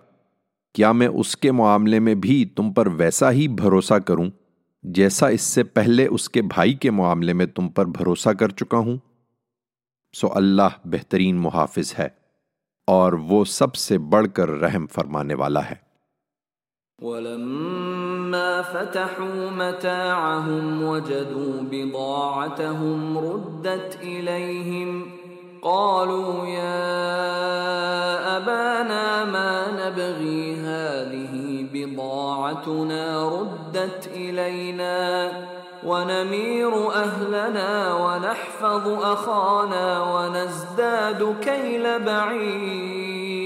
[0.74, 4.30] کیا میں اس کے معاملے میں بھی تم پر ویسا ہی بھروسہ کروں
[4.84, 8.78] جیسا اس سے پہلے اس کے بھائی کے معاملے میں تم پر بھروسہ کر چکا
[8.78, 8.98] ہوں؟
[10.14, 12.19] سو اللہ بہترین محافظ ہے۔
[12.90, 15.76] اور وہ سب سے بڑھ کر رحم فرمانے والا ہے۔
[17.02, 25.04] ولما فتحوا متاعهم وجدوا بضاعتهم ردت إليهم،
[25.62, 26.90] قالوا يا
[28.38, 35.30] أبانا ما نبغي هذه بضاعتنا ردت إلينا۔
[35.84, 43.40] ونمير أهلنا ونحفظ أخانا ونزداد كيل بعير.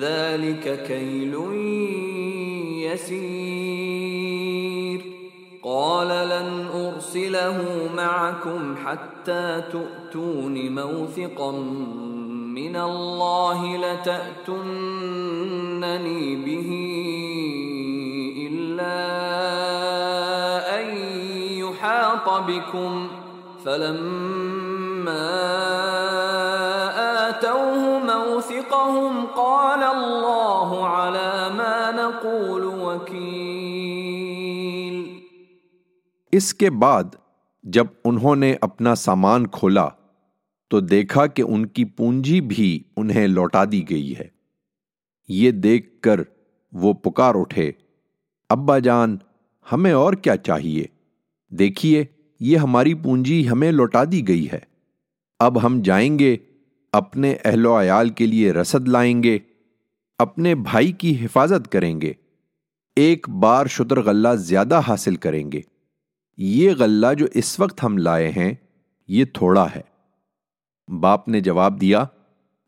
[0.00, 1.34] ذلك كيل
[2.92, 3.96] يسير.
[5.62, 11.50] قال لن أرسله معكم حتى تؤتون موثقا
[12.56, 14.56] من الله لتأتنني
[16.36, 16.70] به
[18.50, 19.06] إلا
[22.24, 23.06] بكم
[23.62, 25.26] فلما
[27.26, 33.66] آتوه موثقهم قال الله على ما نقول وكيل۔
[36.32, 37.04] اس کے بعد
[37.62, 39.88] جب انہوں نے اپنا سامان کھولا
[40.68, 44.28] تو دیکھا کہ ان کی پونجی بھی انہیں لوٹا دی گئی ہے۔
[45.28, 46.20] یہ دیکھ کر
[46.72, 47.72] وہ پکار اٹھے،
[48.48, 49.16] ابا جان،
[49.72, 50.95] ہمیں اور کیا چاہیے؟
[51.58, 52.04] دیکھیے،
[52.40, 54.58] یہ ہماری پونجی ہمیں لوٹا دی گئی ہے۔
[55.38, 56.36] اب ہم جائیں گے،
[56.92, 59.38] اپنے اہل و عیال کے لیے رسد لائیں گے،
[60.18, 62.12] اپنے بھائی کی حفاظت کریں گے۔
[62.96, 65.60] ایک بار شتر غلہ زیادہ حاصل کریں گے۔
[66.36, 68.54] یہ غلہ جو اس وقت ہم لائے ہیں،
[69.08, 69.82] یہ تھوڑا ہے۔
[71.00, 72.04] باپ نے جواب دیا،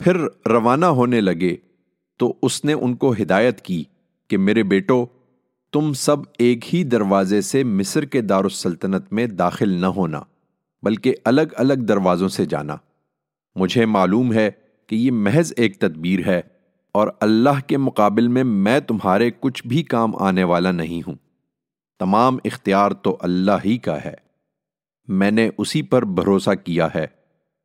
[0.00, 0.16] پھر
[0.48, 1.56] روانہ ہونے لگے
[2.16, 3.84] تو اس نے ان کو ہدایت کی
[4.28, 5.06] کہ میرے بیٹو،
[5.72, 10.20] تم سب ایک ہی دروازے سے مصر کے دارالسلطنت میں داخل نہ ہونا،
[10.82, 12.76] بلکہ الگ الگ دروازوں سے جانا۔
[13.54, 14.50] مجھے معلوم ہے
[14.86, 16.40] کہ یہ محض ایک تدبیر ہے
[16.92, 21.14] اور اللہ کے مقابل میں میں تمہارے کچھ بھی کام آنے والا نہیں ہوں۔
[21.98, 24.23] تمام اختیار تو اللہ ہی کا ہے۔
[25.08, 27.06] میں نے اسی پر بھروسہ کیا ہے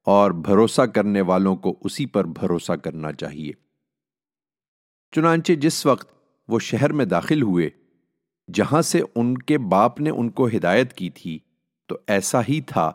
[0.04, 3.52] اور بھروسہ کرنے والوں کو اسی پر بھروسہ کرنا چاہیے۔
[5.12, 6.14] چنانچہ جس وقت
[6.48, 7.70] وہ شہر میں داخل ہوئے،
[8.54, 11.40] جہاں سے ان کے باپ نے ان کو ہدایت کی تھی،
[11.88, 12.92] تو ایسا ہی تھا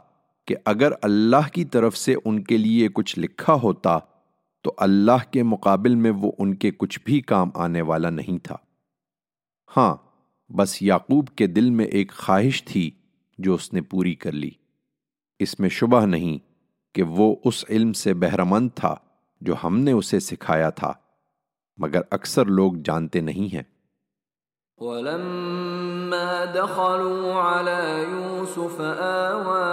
[0.47, 3.99] کہ اگر اللہ کی طرف سے ان کے لیے کچھ لکھا ہوتا،
[4.63, 8.57] تو اللہ کے مقابل میں وہ ان کے کچھ بھی کام آنے والا نہیں تھا۔
[9.77, 9.97] ہاں
[10.53, 12.91] بس یعقوب کے دل میں ایک خواہش تھی
[13.39, 14.51] جو اس نے پوری کر لی۔
[15.39, 16.39] اس میں شبہ نہیں
[16.95, 18.97] کہ وہ اس علم سے بہرمند تھا
[19.41, 20.93] جو ہم نے اسے سکھایا تھا،
[21.77, 23.63] مگر اکثر لوگ جانتے نہیں ہیں۔
[24.79, 28.81] ولما دخلوا على يوسف
[29.31, 29.71] آوى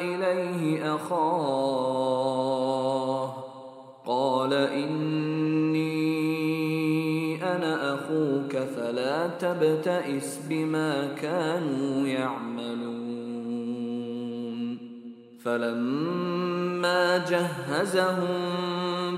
[0.00, 1.67] إليه أخاه
[9.40, 12.58] تبتئس بما كانوا يعملون.
[15.44, 18.58] فلما جهزهم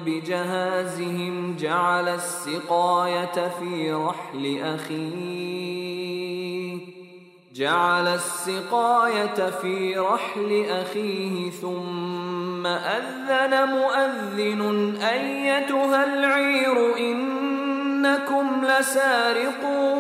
[0.07, 6.11] بجهازهم جعل السقاية في رحل أخيه
[7.55, 16.97] جعل السقاية في رحل أخيه ثم أذن مؤذن أيتها العير
[18.01, 19.91] إنكم لسارقون.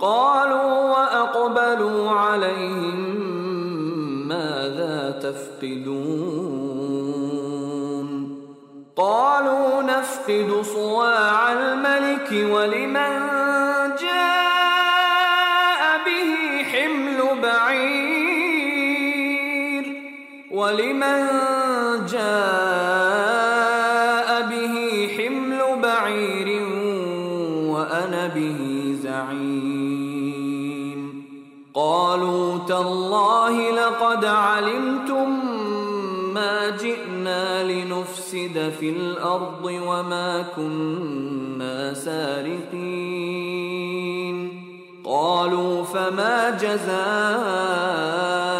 [0.00, 3.18] قالوا وأقبلوا عليهم
[4.28, 6.10] ماذا تفقدون.
[8.96, 13.20] قالوا نفقد صواع الملك ولمن
[14.00, 14.39] جاء
[32.80, 35.28] تالله لقد علمتم
[36.34, 43.60] ما جئنا لنفسد في الأرض وما كنا سارقين.
[45.04, 48.59] قالوا فما جزاؤه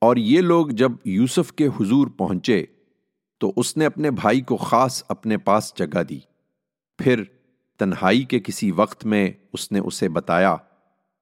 [0.00, 2.64] اور یہ لوگ جب یوسف کے حضور پہنچے
[3.38, 6.18] تو اس نے اپنے بھائی کو خاص اپنے پاس جگہ دی۔
[6.98, 7.24] پھر
[7.78, 10.56] تنہائی کے کسی وقت میں اس نے اسے بتایا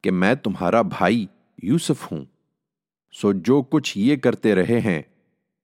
[0.03, 1.27] کہ میں تمہارا بھائی
[1.63, 2.25] یوسف ہوں۔
[3.13, 5.03] سو جو کچھ یہ کرتے رہے ہیں،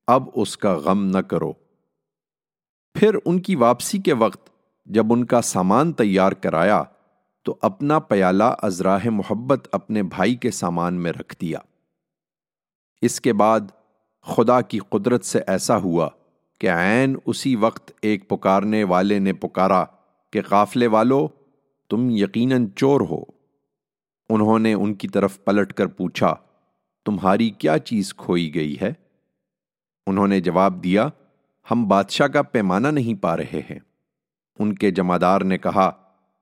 [0.07, 1.53] اب اس کا غم نہ کرو۔
[2.95, 4.51] پھر ان کی واپسی کے وقت
[4.87, 6.83] جب ان کا سامان تیار کرایا
[7.43, 11.59] تو اپنا پیالہ ازراہ محبت اپنے بھائی کے سامان میں رکھ دیا۔
[13.05, 13.61] اس کے بعد
[14.23, 16.09] خدا کی قدرت سے ایسا ہوا
[16.61, 19.85] کہ عین اسی وقت ایک پکارنے والے نے پکارا
[20.33, 21.29] کہ قافلے والو،
[21.91, 23.23] تم یقیناً چور ہو۔
[24.31, 26.35] انہوں نے ان کی طرف پلٹ کر پوچھا،
[27.05, 28.93] تمہاری کیا چیز کھوئی گئی ہے؟
[30.07, 31.09] انہوں نے جواب دیا،
[31.71, 33.79] ہم بادشاہ کا پیمانہ نہیں پا رہے ہیں۔
[34.59, 35.87] ان کے جمادار نے کہا،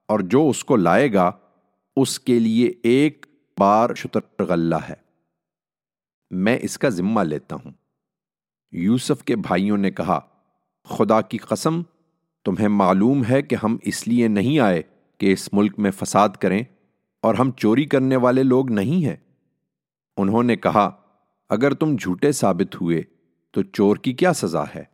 [0.08, 1.30] اور جو اس کو لائے گا،
[1.96, 3.26] اس کے لیے ایک
[3.58, 5.01] بار شتر غلہ ہے۔
[6.32, 7.72] میں اس کا ذمہ لیتا ہوں۔
[8.72, 10.20] یوسف کے بھائیوں نے کہا،
[10.84, 11.82] خدا کی قسم،
[12.44, 14.82] تمہیں معلوم ہے کہ ہم اس لیے نہیں آئے
[15.18, 16.62] کہ اس ملک میں فساد کریں
[17.22, 19.16] اور ہم چوری کرنے والے لوگ نہیں ہیں۔
[20.16, 20.90] انہوں نے کہا،
[21.48, 23.02] اگر تم جھوٹے ثابت ہوئے
[23.50, 24.84] تو چور کی کیا سزا ہے؟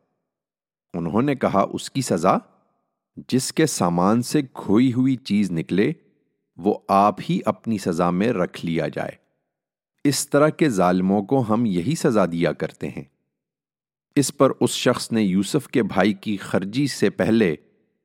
[0.95, 2.37] انہوں نے کہا، اس کی سزا؟
[3.29, 5.93] جس کے سامان سے کھوئی ہوئی چیز نکلے،
[6.57, 9.28] وہ آپ ہی اپنی سزا میں رکھ لیا جائے۔
[10.09, 13.05] اس طرح کے ظالموں کو ہم یہی سزا دیا کرتے ہیں۔
[14.17, 17.57] اس پر اس شخص نے یوسف کے بھائی کی خرجی سے پہلے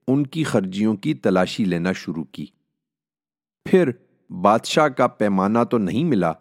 [0.07, 2.45] ان کی خرجیوں کی تلاشی لینا شروع کی۔
[3.65, 3.91] پھر
[4.29, 6.31] بادشاہ کا پیمانہ تو نہیں ملا،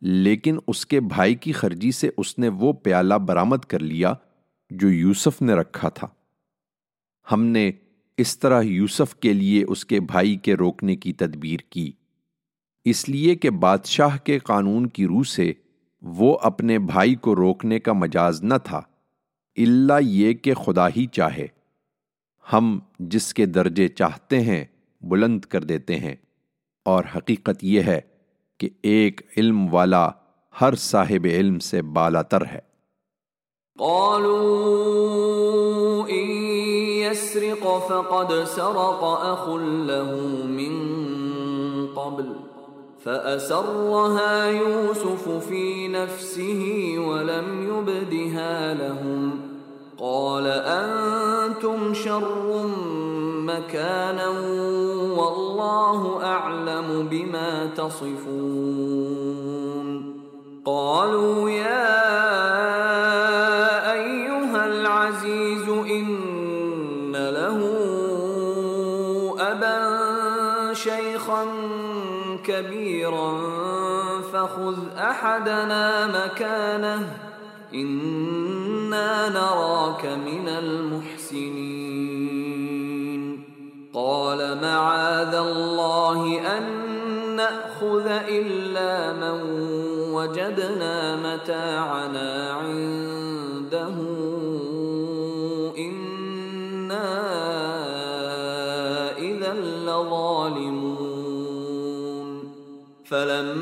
[0.00, 4.14] لیکن اس کے بھائی کی خرجی سے اس نے وہ پیالہ برآمد کر لیا
[4.70, 6.06] جو یوسف نے رکھا تھا۔
[7.32, 7.70] ہم نے
[8.16, 11.92] اس طرح یوسف کے لیے اس کے بھائی کے روکنے کی تدبیر کی۔
[12.84, 15.52] اس لیے کہ بادشاہ کے قانون کی روح سے
[16.02, 18.82] وہ اپنے بھائی کو روکنے کا مجاز نہ تھا
[19.56, 21.46] اللہ یہ کہ خدا ہی چاہے۔
[22.52, 24.64] ہم جس کے درجے چاہتے ہیں
[25.00, 26.16] بلند کر دیتے ہیں۔
[26.84, 28.00] اور حقیقت یہ ہے
[28.58, 30.10] کہ ایک علم والا
[30.60, 32.60] ہر صاحب علم سے بالا تر ہے۔
[33.78, 36.30] قالوا إن
[37.10, 41.01] يسرق فقد سرق أخ له من
[43.04, 49.40] فأسرها يوسف في نفسه ولم يبدها لهم.
[49.98, 52.66] قال أنتم شر
[53.46, 54.28] مكانا
[55.18, 59.02] والله أعلم بما تصفون.
[60.64, 62.81] قالوا يا
[74.42, 77.16] فخذ أحدنا مكانه.
[77.74, 81.52] إنا نراك من المحسنين.
[83.94, 86.62] قال معاذ الله أن
[87.36, 89.40] نأخذ إلا من
[90.12, 93.94] وجدنا متاعنا عنده.
[95.78, 97.08] إنا
[99.18, 99.52] إذا
[99.86, 100.92] لظالمون.
[103.04, 103.61] فلما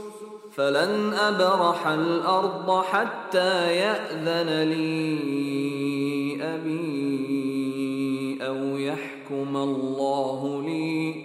[0.61, 11.15] فلن أبرح الأرض حتى يأذن لي أبي أو يحكم الله لي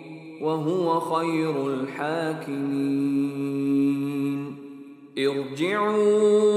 [0.40, 2.96] وهو خير الحاكمين.
[5.18, 6.56] ارجعوا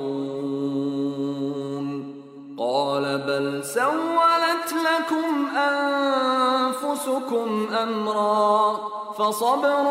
[3.17, 7.49] بل سولت لكم أنفسكم
[7.83, 8.77] أمرا
[9.17, 9.85] فصبر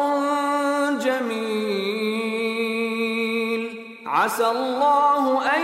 [0.99, 2.81] جميل
[4.07, 5.63] عسى الله أن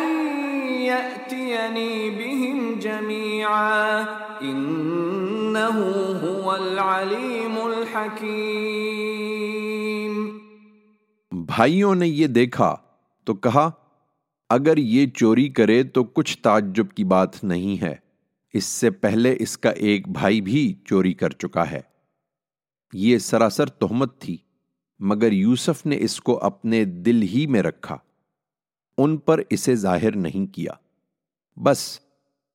[0.71, 4.07] يأتيني بهم جميعا
[4.43, 5.79] إنه
[6.25, 9.37] هو العليم الحكيم
[11.33, 12.77] بھائیوں نے یہ دیکھا
[13.25, 13.71] تو کہا
[14.51, 17.95] اگر یہ چوری کرے تو کچھ تعجب کی بات نہیں ہے۔
[18.55, 21.81] اس سے پہلے اس کا ایک بھائی بھی چوری کر چکا ہے۔
[22.93, 24.37] یہ سراسر تہمت تھی،
[24.99, 27.99] مگر یوسف نے اس کو اپنے دل ہی میں رکھا۔
[28.99, 30.73] ان پر اسے ظاہر نہیں کیا۔
[31.57, 32.01] بس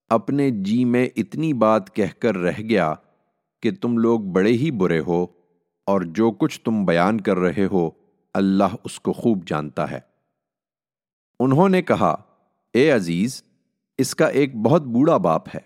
[0.09, 2.93] اپنے جی میں اتنی بات کہہ کر رہ گیا
[3.61, 5.23] کہ تم لوگ بڑے ہی برے ہو
[5.85, 7.89] اور جو کچھ تم بیان کر رہے ہو،
[8.33, 10.10] اللہ اس کو خوب جانتا ہے۔
[11.43, 12.15] انہوں نے کہا،
[12.73, 13.43] اے عزیز،
[13.97, 15.59] اس کا ایک بہت بوڑھا باپ ہے،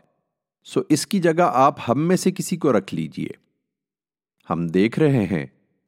[0.63, 3.29] سو اس کی جگہ آپ ہم میں سے کسی کو رکھ لیجیے۔
[4.49, 5.45] ہم دیکھ رہے ہیں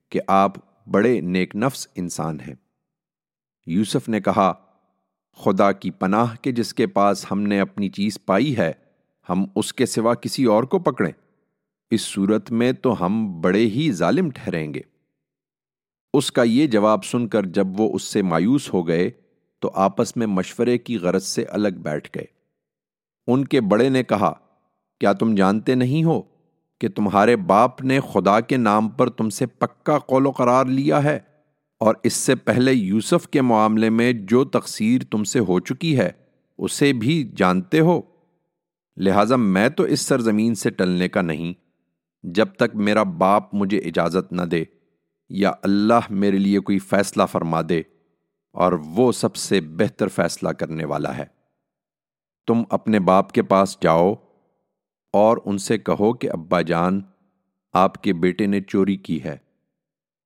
[0.10, 0.52] کہ آپ
[0.90, 2.56] بڑے نیک نفس انسان ہیں۔
[3.66, 4.54] یوسف نے کہا،
[5.38, 8.72] خدا کی پناہ کے جس کے پاس ہم نے اپنی چیز پائی ہے،
[9.30, 11.12] ہم اس کے سوا کسی اور کو پکڑیں۔
[11.92, 14.82] اس صورت میں تو ہم بڑے ہی ظالم ٹھہریں گے
[16.14, 19.12] اس کا یہ جواب سن کر جب وہ اس سے مایوس ہو گئے
[19.60, 22.26] تو آپس میں مشورے کی غرض سے الگ بیٹھ گئے۔
[23.28, 24.34] ان کے بڑے نے کہا،
[25.00, 26.22] کیا تم جانتے نہیں ہو
[26.82, 31.04] کہ تمہارے باپ نے خدا کے نام پر تم سے پکا قول و قرار لیا
[31.04, 31.20] ہے؟
[31.80, 36.10] اور اس سے پہلے یوسف کے معاملے میں جو تقسیر تم سے ہو چکی ہے،
[36.58, 38.02] اسے بھی جانتے ہو؟
[38.98, 41.54] لہذا میں تو اس سرزمین سے ٹلنے کا نہیں۔
[42.24, 44.64] جب تک میرا باپ مجھے اجازت نہ دے
[45.30, 47.82] یا اللہ میرے لیے کوئی فیصلہ فرما دے
[48.58, 51.26] اور وہ سب سے بہتر فیصلہ کرنے والا ہے۔
[52.48, 54.14] تم اپنے باپ کے پاس جاؤ
[55.14, 57.02] اور ان سے کہو کہ، ابا جان،
[57.74, 59.38] آپ کے بیٹے نے چوری کی ہے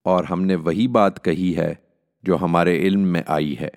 [0.04, 1.74] اور ہم نے وہی بات کہی ہے
[2.24, 3.70] جو ہمارے علم میں آئی ہے۔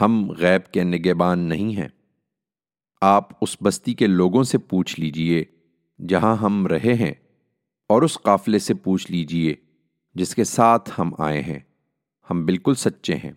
[0.00, 1.88] ہم غیب کے نگہبان نہیں ہیں۔
[3.00, 5.44] آپ اس بستی کے لوگوں سے پوچھ لیجیے
[6.08, 7.14] جہاں ہم رہے ہیں
[7.88, 9.54] اور اس قافلے سے پوچھ لیجیے
[10.14, 11.58] جس کے ساتھ ہم آئے ہیں۔
[12.30, 13.32] ہم بالکل سچے ہیں۔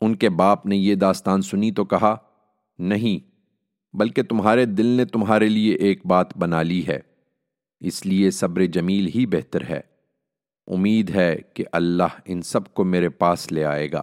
[0.00, 2.16] ان کے باپ نے یہ داستان سنی تو کہا،
[2.78, 3.30] نہیں،
[3.96, 7.00] بلکہ تمہارے دل نے تمہارے لیے ایک بات بنا لی ہے،
[7.80, 9.80] اس لیے صبر جمیل ہی بہتر ہے۔
[10.66, 14.02] امید ہے کہ اللہ ان سب کو میرے پاس لے آئے گا۔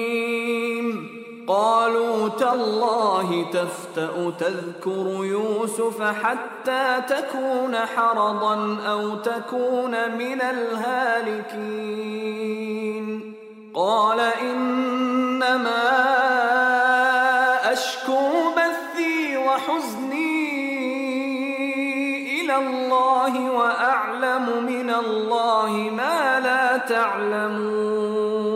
[1.46, 11.82] قالوا تالله تفتأ تذكر يوسف حتى تكون حرضا أو تكون من الهالكين.
[13.74, 15.82] قال إنما
[25.00, 28.52] الله ما لا تعلمون.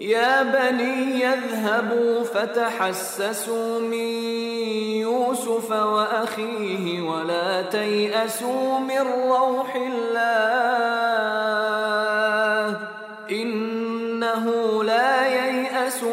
[0.00, 4.08] يا بني يذهبوا فتحسسوا من
[5.00, 10.32] يوسف وأخيه ولا تيأسوا من روح الله.
[13.30, 14.24] إن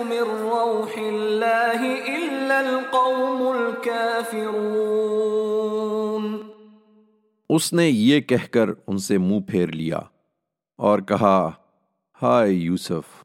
[0.04, 1.82] من روح الله
[2.18, 5.39] إلا القوم الكافرون.
[7.50, 10.00] اس نے یہ کہہ کر ان سے منہ پھیر لیا
[10.78, 11.52] اور کہا،
[12.22, 13.24] ہائے یوسف۔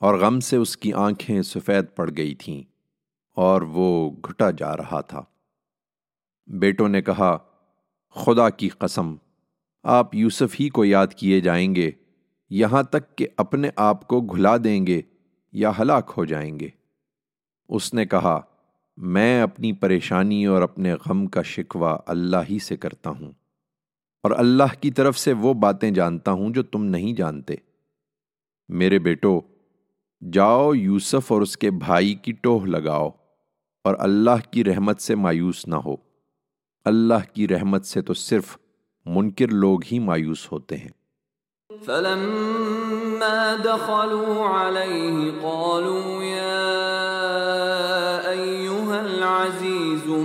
[0.00, 2.62] اور غم سے اس کی آنکھیں سفید پڑ گئی تھیں
[3.36, 5.22] اور وہ گھٹا جا رہا تھا۔
[6.46, 7.38] بیٹوں نے کہا،
[8.14, 9.14] خدا کی قسم،
[9.82, 11.90] آپ یوسف ہی کو یاد کیے جائیں گے،
[12.50, 15.02] یہاں تک کہ اپنے آپ کو گھلا دیں گے
[15.52, 16.68] یا ہلاک ہو جائیں گے۔
[17.68, 18.40] اس نے کہا
[19.02, 23.32] میں اپنی پریشانی اور اپنے غم کا شکوہ اللہ ہی سے کرتا ہوں۔
[24.22, 27.54] اور اللہ کی طرف سے وہ باتیں جانتا ہوں جو تم نہیں جانتے۔
[28.68, 29.40] میرے بیٹو،
[30.32, 33.10] جاؤ یوسف اور اس کے بھائی کی ٹوہ لگاؤ،
[33.84, 35.96] اور اللہ کی رحمت سے مایوس نہ ہو۔
[36.84, 38.58] اللہ کی رحمت سے تو صرف
[39.06, 40.88] منکر لوگ ہی مایوس ہوتے ہیں۔
[41.84, 47.09] فلما دخلوا عليه قالوا يا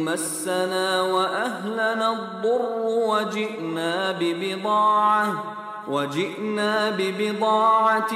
[0.04, 5.56] مسنا وأهلنا الضر وجئنا ببضاعة
[5.90, 8.14] وجئنا ببضاعة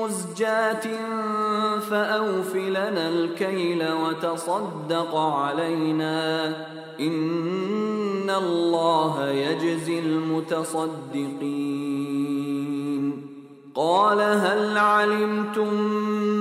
[0.00, 0.88] مزجاة
[1.90, 6.46] فأوف لنا الكيل وتصدق علينا.
[7.00, 11.52] إن الله يجزي المتصدقين.
[13.74, 15.74] قال هل علمتم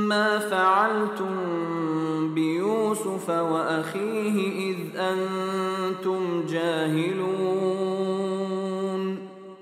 [0.07, 1.80] ما فعلتم؟
[2.29, 8.01] بيوسف واخيه اذ أنتم جاهلون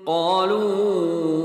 [0.06, 1.40] قالوا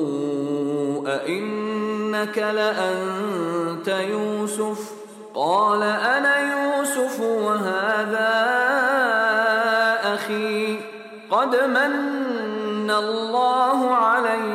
[1.07, 4.91] ائنك لانت يوسف
[5.35, 8.35] قال أنا يوسف وهذا
[10.13, 10.77] أخي
[11.31, 14.54] قد من الله علي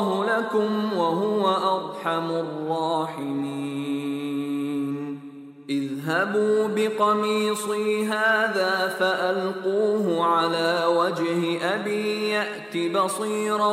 [0.00, 3.80] الله لكم وهو أرحم الراحمين.
[5.70, 11.40] اذهبوا بقميصي هذا فألقوه على وجه
[11.74, 13.72] أبي يأت بصيرا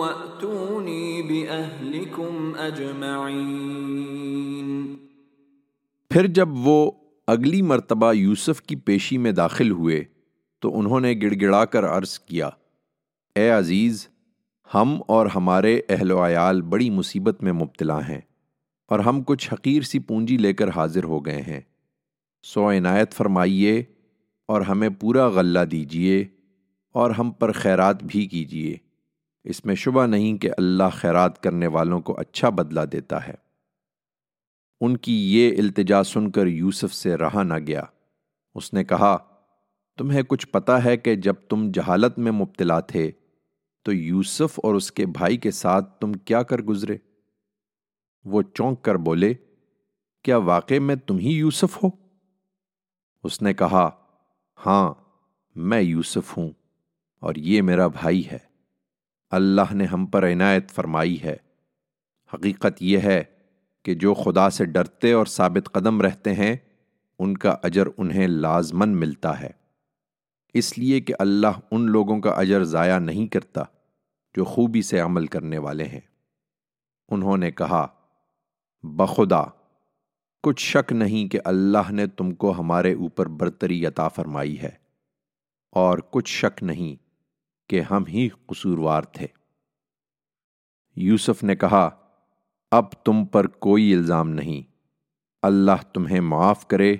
[0.00, 3.88] وأتوني بأهلكم أجمعين.
[6.10, 6.90] پھر جب وہ
[7.26, 10.04] اگلی مرتبہ یوسف کی پیشی میں داخل ہوئے
[10.60, 12.48] تو انہوں نے گڑ گڑا کر عرض کیا
[13.34, 14.08] اے عزیز
[14.74, 18.20] ہم اور ہمارے اہل و عیال بڑی مصیبت میں مبتلا ہیں
[18.88, 21.60] اور ہم کچھ حقیر سی پونجی لے کر حاضر ہو گئے ہیں۔
[22.42, 23.84] سو عنایت فرمائیے
[24.48, 26.24] اور ہمیں پورا غلہ دیجیے
[26.92, 28.76] اور ہم پر خیرات بھی کیجیے۔
[29.44, 33.34] اس میں شبہ نہیں کہ اللہ خیرات کرنے والوں کو اچھا بدلہ دیتا ہے۔
[34.80, 37.82] ان کی یہ التجا سن کر یوسف سے رہا نہ گیا۔
[38.54, 39.16] اس نے کہا،
[39.98, 43.10] تمہیں کچھ پتا ہے کہ جب تم جہالت میں مبتلا تھے
[43.88, 46.96] تو یوسف اور اس کے بھائی کے ساتھ تم کیا کر گزرے؟
[48.24, 49.34] وہ چونک کر بولے،
[50.22, 51.88] کیا واقع میں تم ہی یوسف ہو؟
[53.24, 53.90] اس نے کہا
[54.66, 54.94] ہاں
[55.56, 56.50] میں یوسف ہوں
[57.20, 58.38] اور یہ میرا بھائی ہے۔
[59.30, 61.36] اللہ نے ہم پر عنایت فرمائی ہے۔
[62.34, 63.24] حقیقت یہ ہے
[63.84, 66.56] کہ جو خدا سے ڈرتے اور ثابت قدم رہتے ہیں،
[67.18, 69.50] ان کا اجر انہیں لازمن ملتا ہے۔
[70.54, 73.62] اس لیے کہ اللہ ان لوگوں کا اجر ضائع نہیں کرتا۔
[74.38, 76.00] جو خوبی سے عمل کرنے والے ہیں۔
[77.08, 77.86] انہوں نے کہا،
[78.84, 79.42] بخدا،
[80.44, 84.70] کچھ شک نہیں کہ اللہ نے تم کو ہمارے اوپر برتری عطا فرمائی ہے،
[85.72, 86.94] اور کچھ شک نہیں
[87.70, 89.26] کہ ہم ہی قصوروار تھے۔
[90.96, 91.88] یوسف نے کہا،
[92.72, 94.62] اب تم پر کوئی الزام نہیں،
[95.42, 96.94] اللہ تمہیں معاف کرے،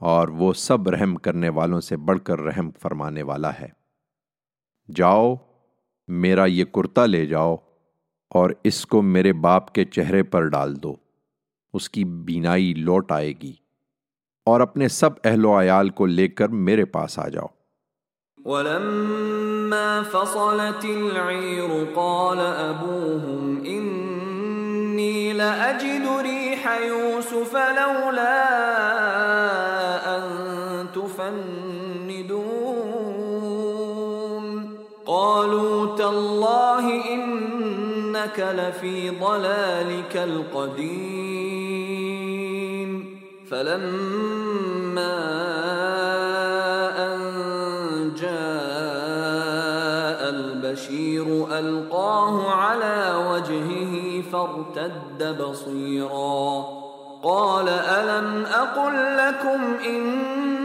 [0.00, 3.68] اور وہ سب رحم کرنے والوں سے بڑھ کر رحم فرمانے والا ہے۔
[4.88, 5.34] جاؤ
[6.12, 7.56] میرا یہ کرتا لے جاؤ
[8.30, 10.94] اور اس کو میرے باپ کے چہرے پر ڈال دو،
[11.72, 13.52] اس کی بینائی لوٹ آئے گی
[14.46, 17.46] اور اپنے سب اہل و عیال کو لے کر میرے پاس آ جاؤ۔
[18.44, 28.38] ولما فصلت العير قال أبوهم إني لأجد ريح يوسف لولا
[30.14, 30.24] أن
[30.94, 31.61] تفندون
[35.12, 41.32] قالوا تالله إنك لفي ضلالك القديم.
[43.50, 45.18] فلما
[47.06, 47.20] أن
[48.20, 48.30] جاء
[50.30, 51.26] البشير
[51.58, 56.64] ألقاه على وجهه فارتد بصيرا.
[57.22, 60.61] قال ألم أقل لكم إني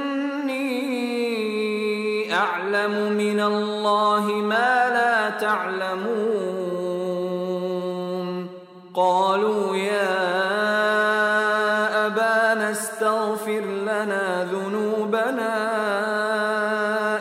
[2.38, 6.68] أعلم من الله ما لا تعلمون.
[8.94, 10.18] قالوا يا
[12.08, 15.56] أبانا استغفر لنا ذنوبنا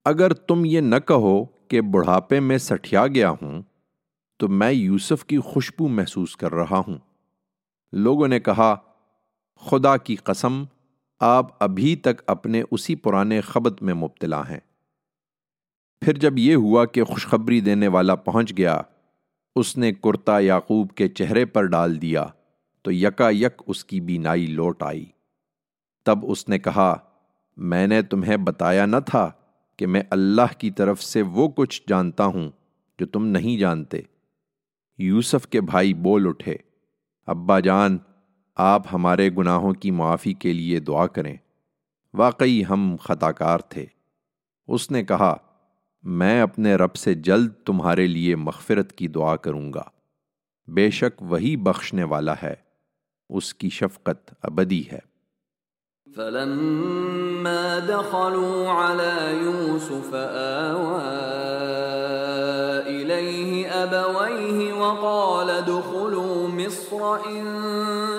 [0.05, 3.61] اگر تم یہ نہ کہو کہ بڑھاپے میں سٹھیا گیا ہوں،
[4.37, 6.97] تو میں یوسف کی خوشبو محسوس کر رہا ہوں۔
[7.91, 8.75] لوگوں نے کہا،
[9.61, 10.63] خدا کی قسم،
[11.19, 14.59] آپ ابھی تک اپنے اسی پرانے خبت میں مبتلا ہیں۔
[16.01, 18.81] پھر جب یہ ہوا کہ خوشخبری دینے والا پہنچ گیا،
[19.55, 22.25] اس نے کرتا یعقوب کے چہرے پر ڈال دیا،
[22.81, 25.05] تو یکا یک اس کی بینائی لوٹ آئی۔
[26.05, 26.95] تب اس نے کہا،
[27.57, 29.31] میں نے تمہیں بتایا نہ تھا
[29.77, 32.49] کہ میں اللہ کی طرف سے وہ کچھ جانتا ہوں
[32.99, 34.01] جو تم نہیں جانتے۔
[34.97, 36.55] یوسف کے بھائی بول اٹھے،
[37.27, 37.97] ابا جان،
[38.55, 41.35] آپ ہمارے گناہوں کی معافی کے لیے دعا کریں۔
[42.13, 43.85] واقعی ہم خطا کار تھے۔
[44.67, 45.37] اس نے کہا
[46.01, 49.83] میں اپنے رب سے جلد تمہارے لیے مغفرت کی دعا کروں گا۔
[50.67, 52.53] بے شک وہی بخشنے والا ہے،
[53.29, 55.09] اس کی شفقت ابدی ہے۔
[56.15, 60.15] فلما دخلوا على يوسف
[60.73, 61.29] آوى
[62.85, 68.18] إليه أبويه وقال ادخلوا مصر إن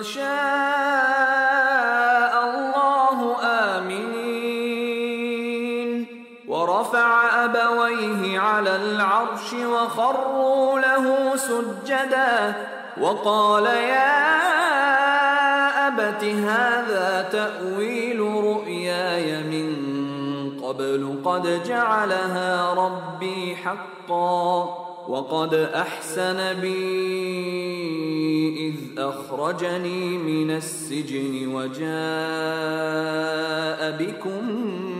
[6.81, 12.55] ورفع أبويه على العرش وخروا له سجدا
[13.01, 14.31] وقال يا
[15.89, 19.71] أبت هذا تأويل رؤياي من
[20.61, 24.77] قبل قد جعلها ربي حقا
[25.09, 27.41] وقد أحسن بي
[28.69, 31.91] إذ أخرجني من السجن وجاء
[33.99, 35.00] بكم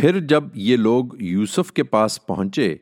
[0.00, 2.76] پھر جب یہ لوگ یوسف کے پاس پہنچے،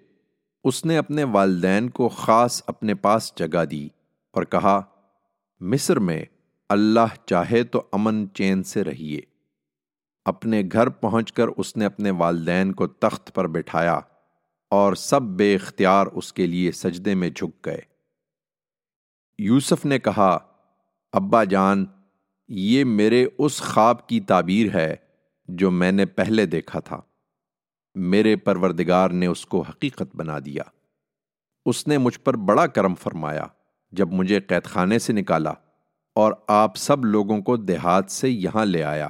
[0.64, 3.88] اس نے اپنے والدین کو خاص اپنے پاس جگہ دی
[4.32, 4.80] اور کہا،
[5.60, 6.24] مصر میں
[6.68, 9.20] اللہ چاہے تو امن چین سے رہیے۔
[10.24, 14.00] اپنے گھر پہنچ کر اس نے اپنے والدین کو تخت پر بٹھایا
[14.70, 17.80] اور سب بے اختیار اس کے لیے سجدے میں جھک گئے۔
[19.38, 20.38] یوسف نے کہا،
[21.12, 21.84] ابا جان،
[22.48, 24.96] یہ میرے اس خواب کی تعبیر ہے
[25.48, 27.00] جو میں نے پہلے دیکھا تھا۔
[27.98, 30.62] میرے پروردگار نے اس کو حقیقت بنا دیا۔
[31.66, 33.44] اس نے مجھ پر بڑا کرم فرمایا
[33.90, 35.52] جب مجھے قید خانے سے نکالا
[36.14, 39.08] اور آپ سب لوگوں کو دیہات سے یہاں لے آیا۔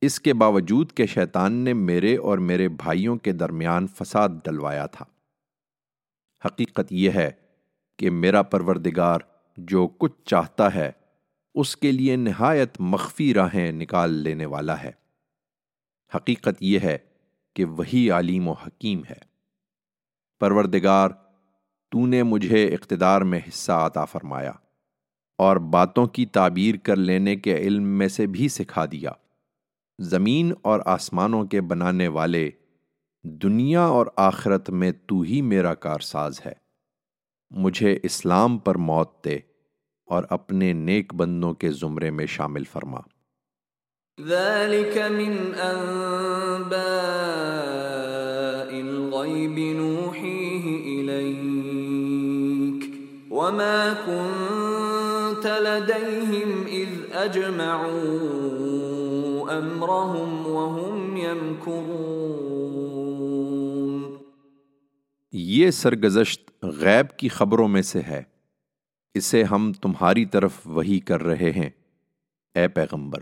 [0.00, 5.04] اس کے باوجود کہ شیطان نے میرے اور میرے بھائیوں کے درمیان فساد ڈلوایا تھا۔
[6.44, 7.30] حقیقت یہ ہے
[7.98, 9.18] کہ میرا پروردگار
[9.56, 10.92] جو کچھ چاہتا ہے،
[11.54, 14.90] اس کے لیے نہایت مخفی راہیں نکال لینے والا ہے۔
[16.14, 16.98] حقیقت یہ ہے
[17.58, 19.18] کہ وہی علیم و حکیم ہے۔
[20.40, 21.08] پروردگار،
[21.90, 24.52] تو نے مجھے اقتدار میں حصہ عطا فرمایا
[25.38, 29.10] اور باتوں کی تعبیر کر لینے کے علم میں سے بھی سکھا دیا۔
[29.98, 32.50] زمین اور آسمانوں کے بنانے والے،
[33.22, 36.52] دنیا اور آخرت میں تو ہی میرا کارساز ہے۔
[37.50, 39.36] مجھے اسلام پر موت دے
[40.06, 43.00] اور اپنے نیک بندوں کے زمرے میں شامل فرما۔
[44.26, 46.70] ذلك من انباء
[48.80, 50.64] الغيب نوحيه
[51.00, 52.82] اليك
[53.30, 58.08] وما كنت لديهم اذ اجمعوا
[59.52, 62.18] امرهم وهم يمكرون.
[65.32, 68.22] یہ سرگزشت غیب کی خبروں میں سے ہے،
[69.14, 71.70] اسے ہم تمہاری طرف وہی کر رہے ہیں،
[72.54, 73.18] اے پیغمبر۔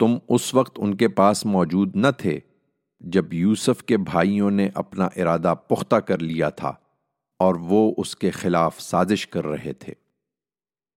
[0.00, 2.40] تم اس وقت ان کے پاس موجود نہ تھے
[3.00, 6.72] جب یوسف کے بھائیوں نے اپنا ارادہ پختہ کر لیا تھا
[7.40, 9.94] اور وہ اس کے خلاف سازش کر رہے تھے۔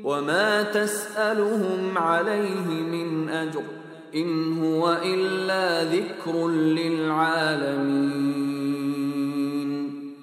[0.05, 3.67] وما تسألهم عليه من اجر
[4.13, 4.31] ان
[4.63, 6.35] هو الا ذکر
[6.79, 8.50] للعالمین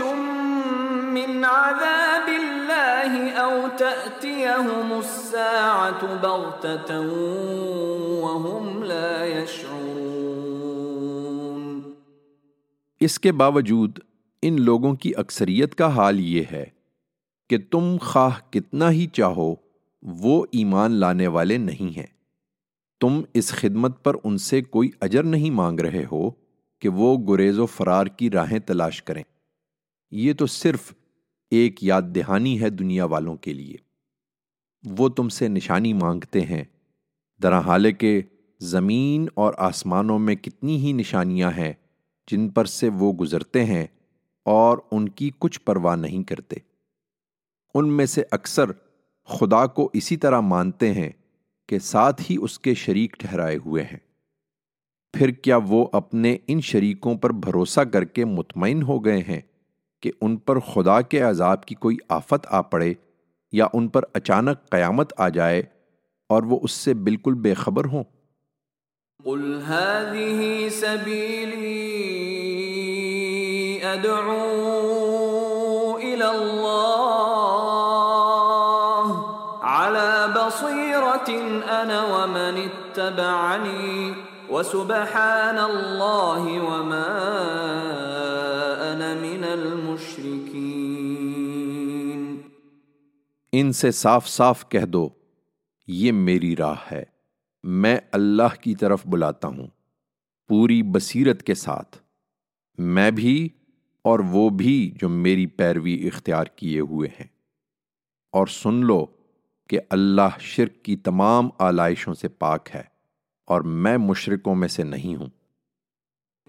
[0.00, 7.00] غاشية من عذاب الله أو تأتيهم الساعة بغتة
[8.20, 10.40] وهم لا يشعرون
[13.00, 13.98] اس کے باوجود
[14.42, 16.64] ان لوگوں کی اکثریت کا حال یہ ہے
[17.50, 19.54] کہ تم خواہ کتنا ہی چاہو،
[20.02, 22.06] وہ ایمان لانے والے نہیں ہیں۔
[23.00, 26.30] تم اس خدمت پر ان سے کوئی اجر نہیں مانگ رہے ہو
[26.78, 29.22] کہ وہ گریز و فرار کی راہیں تلاش کریں۔
[30.10, 30.92] یہ تو صرف
[31.50, 33.76] ایک یاد دہانی ہے دنیا والوں کے لیے۔
[34.84, 36.64] وہ تم سے نشانی مانگتے ہیں۔
[37.42, 38.22] درحال کے
[38.60, 41.72] زمین اور آسمانوں میں کتنی ہی نشانیاں ہیں
[42.30, 43.86] جن پر سے وہ گزرتے ہیں
[44.44, 46.56] اور ان کی کچھ پرواہ نہیں کرتے۔
[47.74, 48.72] ان میں سے اکثر
[49.24, 51.10] خدا کو اسی طرح مانتے ہیں
[51.68, 53.98] کہ ساتھ ہی اس کے شریک ٹھہرائے ہوئے ہیں۔
[55.12, 59.40] پھر کیا وہ اپنے ان شریکوں پر بھروسہ کر کے مطمئن ہو گئے ہیں؟
[60.00, 62.94] کہ ان پر خدا کے عذاب کی کوئی آفت آ پڑے
[63.52, 65.62] یا ان پر اچانک قیامت آ جائے
[66.28, 68.04] اور وہ اس سے بالکل بے خبر ہوں۔
[69.24, 71.90] قل هذه سبيلي
[73.92, 79.24] ادعو الى الله
[79.62, 81.30] على بصيره
[81.80, 84.14] انا ومن اتبعني
[84.50, 87.08] وسبحان اللہ وما
[88.88, 89.89] انا من المشرکین
[93.52, 95.08] ان سے صاف صاف کہہ دو،
[95.86, 97.02] یہ میری راہ ہے،
[97.62, 99.66] میں اللہ کی طرف بلاتا ہوں،
[100.48, 101.98] پوری بصیرت کے ساتھ۔
[102.78, 103.48] میں بھی
[104.02, 107.26] اور وہ بھی جو میری پیروی اختیار کیے ہوئے ہیں۔
[108.32, 109.06] اور سن لو
[109.68, 112.82] کہ اللہ شرک کی تمام آلائشوں سے پاک ہے
[113.46, 115.28] اور میں مشرکوں میں سے نہیں ہوں۔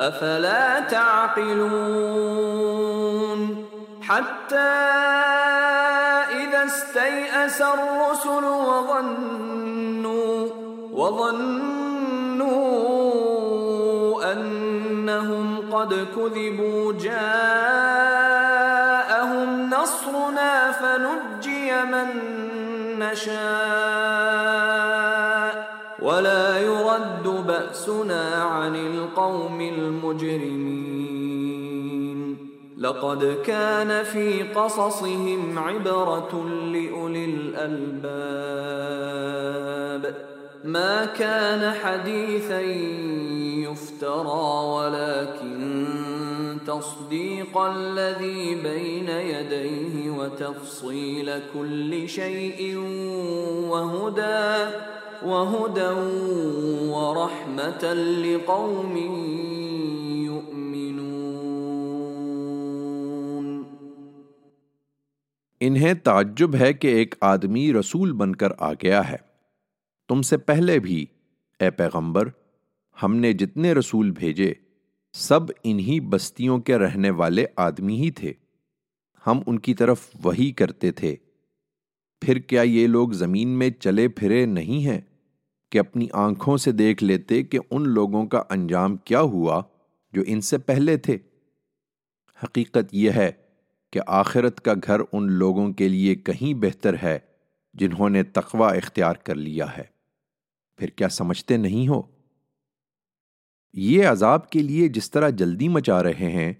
[0.00, 1.98] أفلا تعقلون
[4.02, 4.56] حتى
[6.30, 9.68] إذا استيأس الرسل وظنوا
[10.92, 11.88] وظنوا
[14.32, 18.38] أنهم قد كذبوا جاءهم
[19.70, 22.08] نصرنا فنجي من
[22.98, 24.67] نشاء
[27.88, 31.08] بأسنا عن القوم المجرمين.
[32.78, 37.88] لقد كان في قصصهم عبرة لأولي الألباب.
[40.64, 42.60] ما كان حديثا
[43.70, 45.86] يفترى ولكن
[46.66, 52.76] تصديق الذي بين يديه وتفصيل كل شيء
[53.70, 54.70] وهدى.
[55.22, 56.16] وهدى
[56.88, 58.96] ورحمة لقوم
[60.24, 60.82] يؤمنون.
[65.60, 69.16] انہیں تعجب ہے کہ ایک آدمی رسول بن کر آ گیا ہے۔
[70.08, 71.06] تم سے پہلے بھی،
[71.60, 72.28] اے پیغمبر،
[73.02, 74.52] ہم نے جتنے رسول بھیجے،
[75.12, 78.32] سب انہی بستیوں کے رہنے والے آدمی ہی تھے۔
[79.26, 81.16] ہم ان کی طرف وہی کرتے تھے۔
[82.20, 85.00] پھر کیا یہ لوگ زمین میں چلے پھرے نہیں ہیں؟
[85.70, 89.62] کہ اپنی آنکھوں سے دیکھ لیتے کہ ان لوگوں کا انجام کیا ہوا
[90.12, 91.18] جو ان سے پہلے تھے۔
[92.44, 93.32] حقیقت یہ ہے
[93.92, 97.18] کہ آخرت کا گھر ان لوگوں کے لیے کہیں بہتر ہے
[97.74, 99.82] جنہوں نے تقوی اختیار کر لیا ہے۔
[100.78, 102.02] پھر کیا سمجھتے نہیں ہو؟
[103.72, 106.52] یہ عذاب کے لیے جس طرح جلدی مچا رہے ہیں،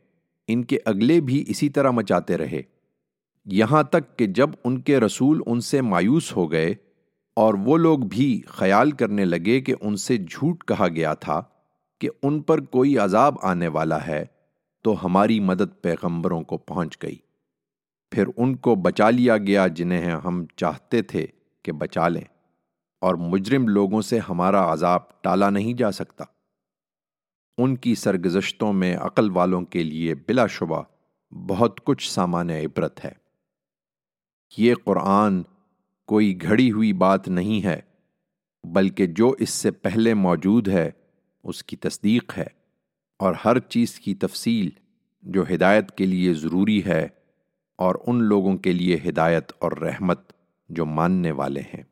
[0.49, 2.63] ان کے اگلے بھی اسی طرح مچاتے رہے۔
[3.47, 6.75] یہاں تک کہ جب ان کے رسول ان سے مایوس ہو گئے
[7.39, 11.41] اور وہ لوگ بھی خیال کرنے لگے کہ ان سے جھوٹ کہا گیا تھا
[12.01, 14.25] کہ ان پر کوئی عذاب آنے والا ہے،
[14.85, 17.17] تو ہماری مدد پیغمبروں کو پہنچ گئی۔
[18.13, 21.27] پھر ان کو بچا لیا گیا جنہیں ہم چاہتے تھے
[21.65, 22.25] کہ بچا لیں،
[23.03, 26.25] اور مجرم لوگوں سے ہمارا عذاب ٹالا نہیں جا سکتا۔
[27.59, 30.83] ان کی سرگزشتوں میں عقل والوں کے لیے بلا شبہ
[31.33, 33.13] بہت کچھ سامان عبرت ہے۔
[34.59, 35.43] یہ قرآن
[36.09, 37.81] کوئی گھڑی ہوئی بات نہیں ہے،
[38.65, 40.91] بلکہ جو اس سے پہلے موجود ہے،
[41.45, 42.47] اس کی تصدیق ہے۔
[43.21, 44.71] اور ہر چیز کی تفصیل
[45.23, 47.09] جو ہدایت کے لیے ضروری ہے،
[47.79, 50.33] اور ان لوگوں کے لیے ہدایت اور رحمت
[50.69, 51.83] جو ماننے والے ہیں۔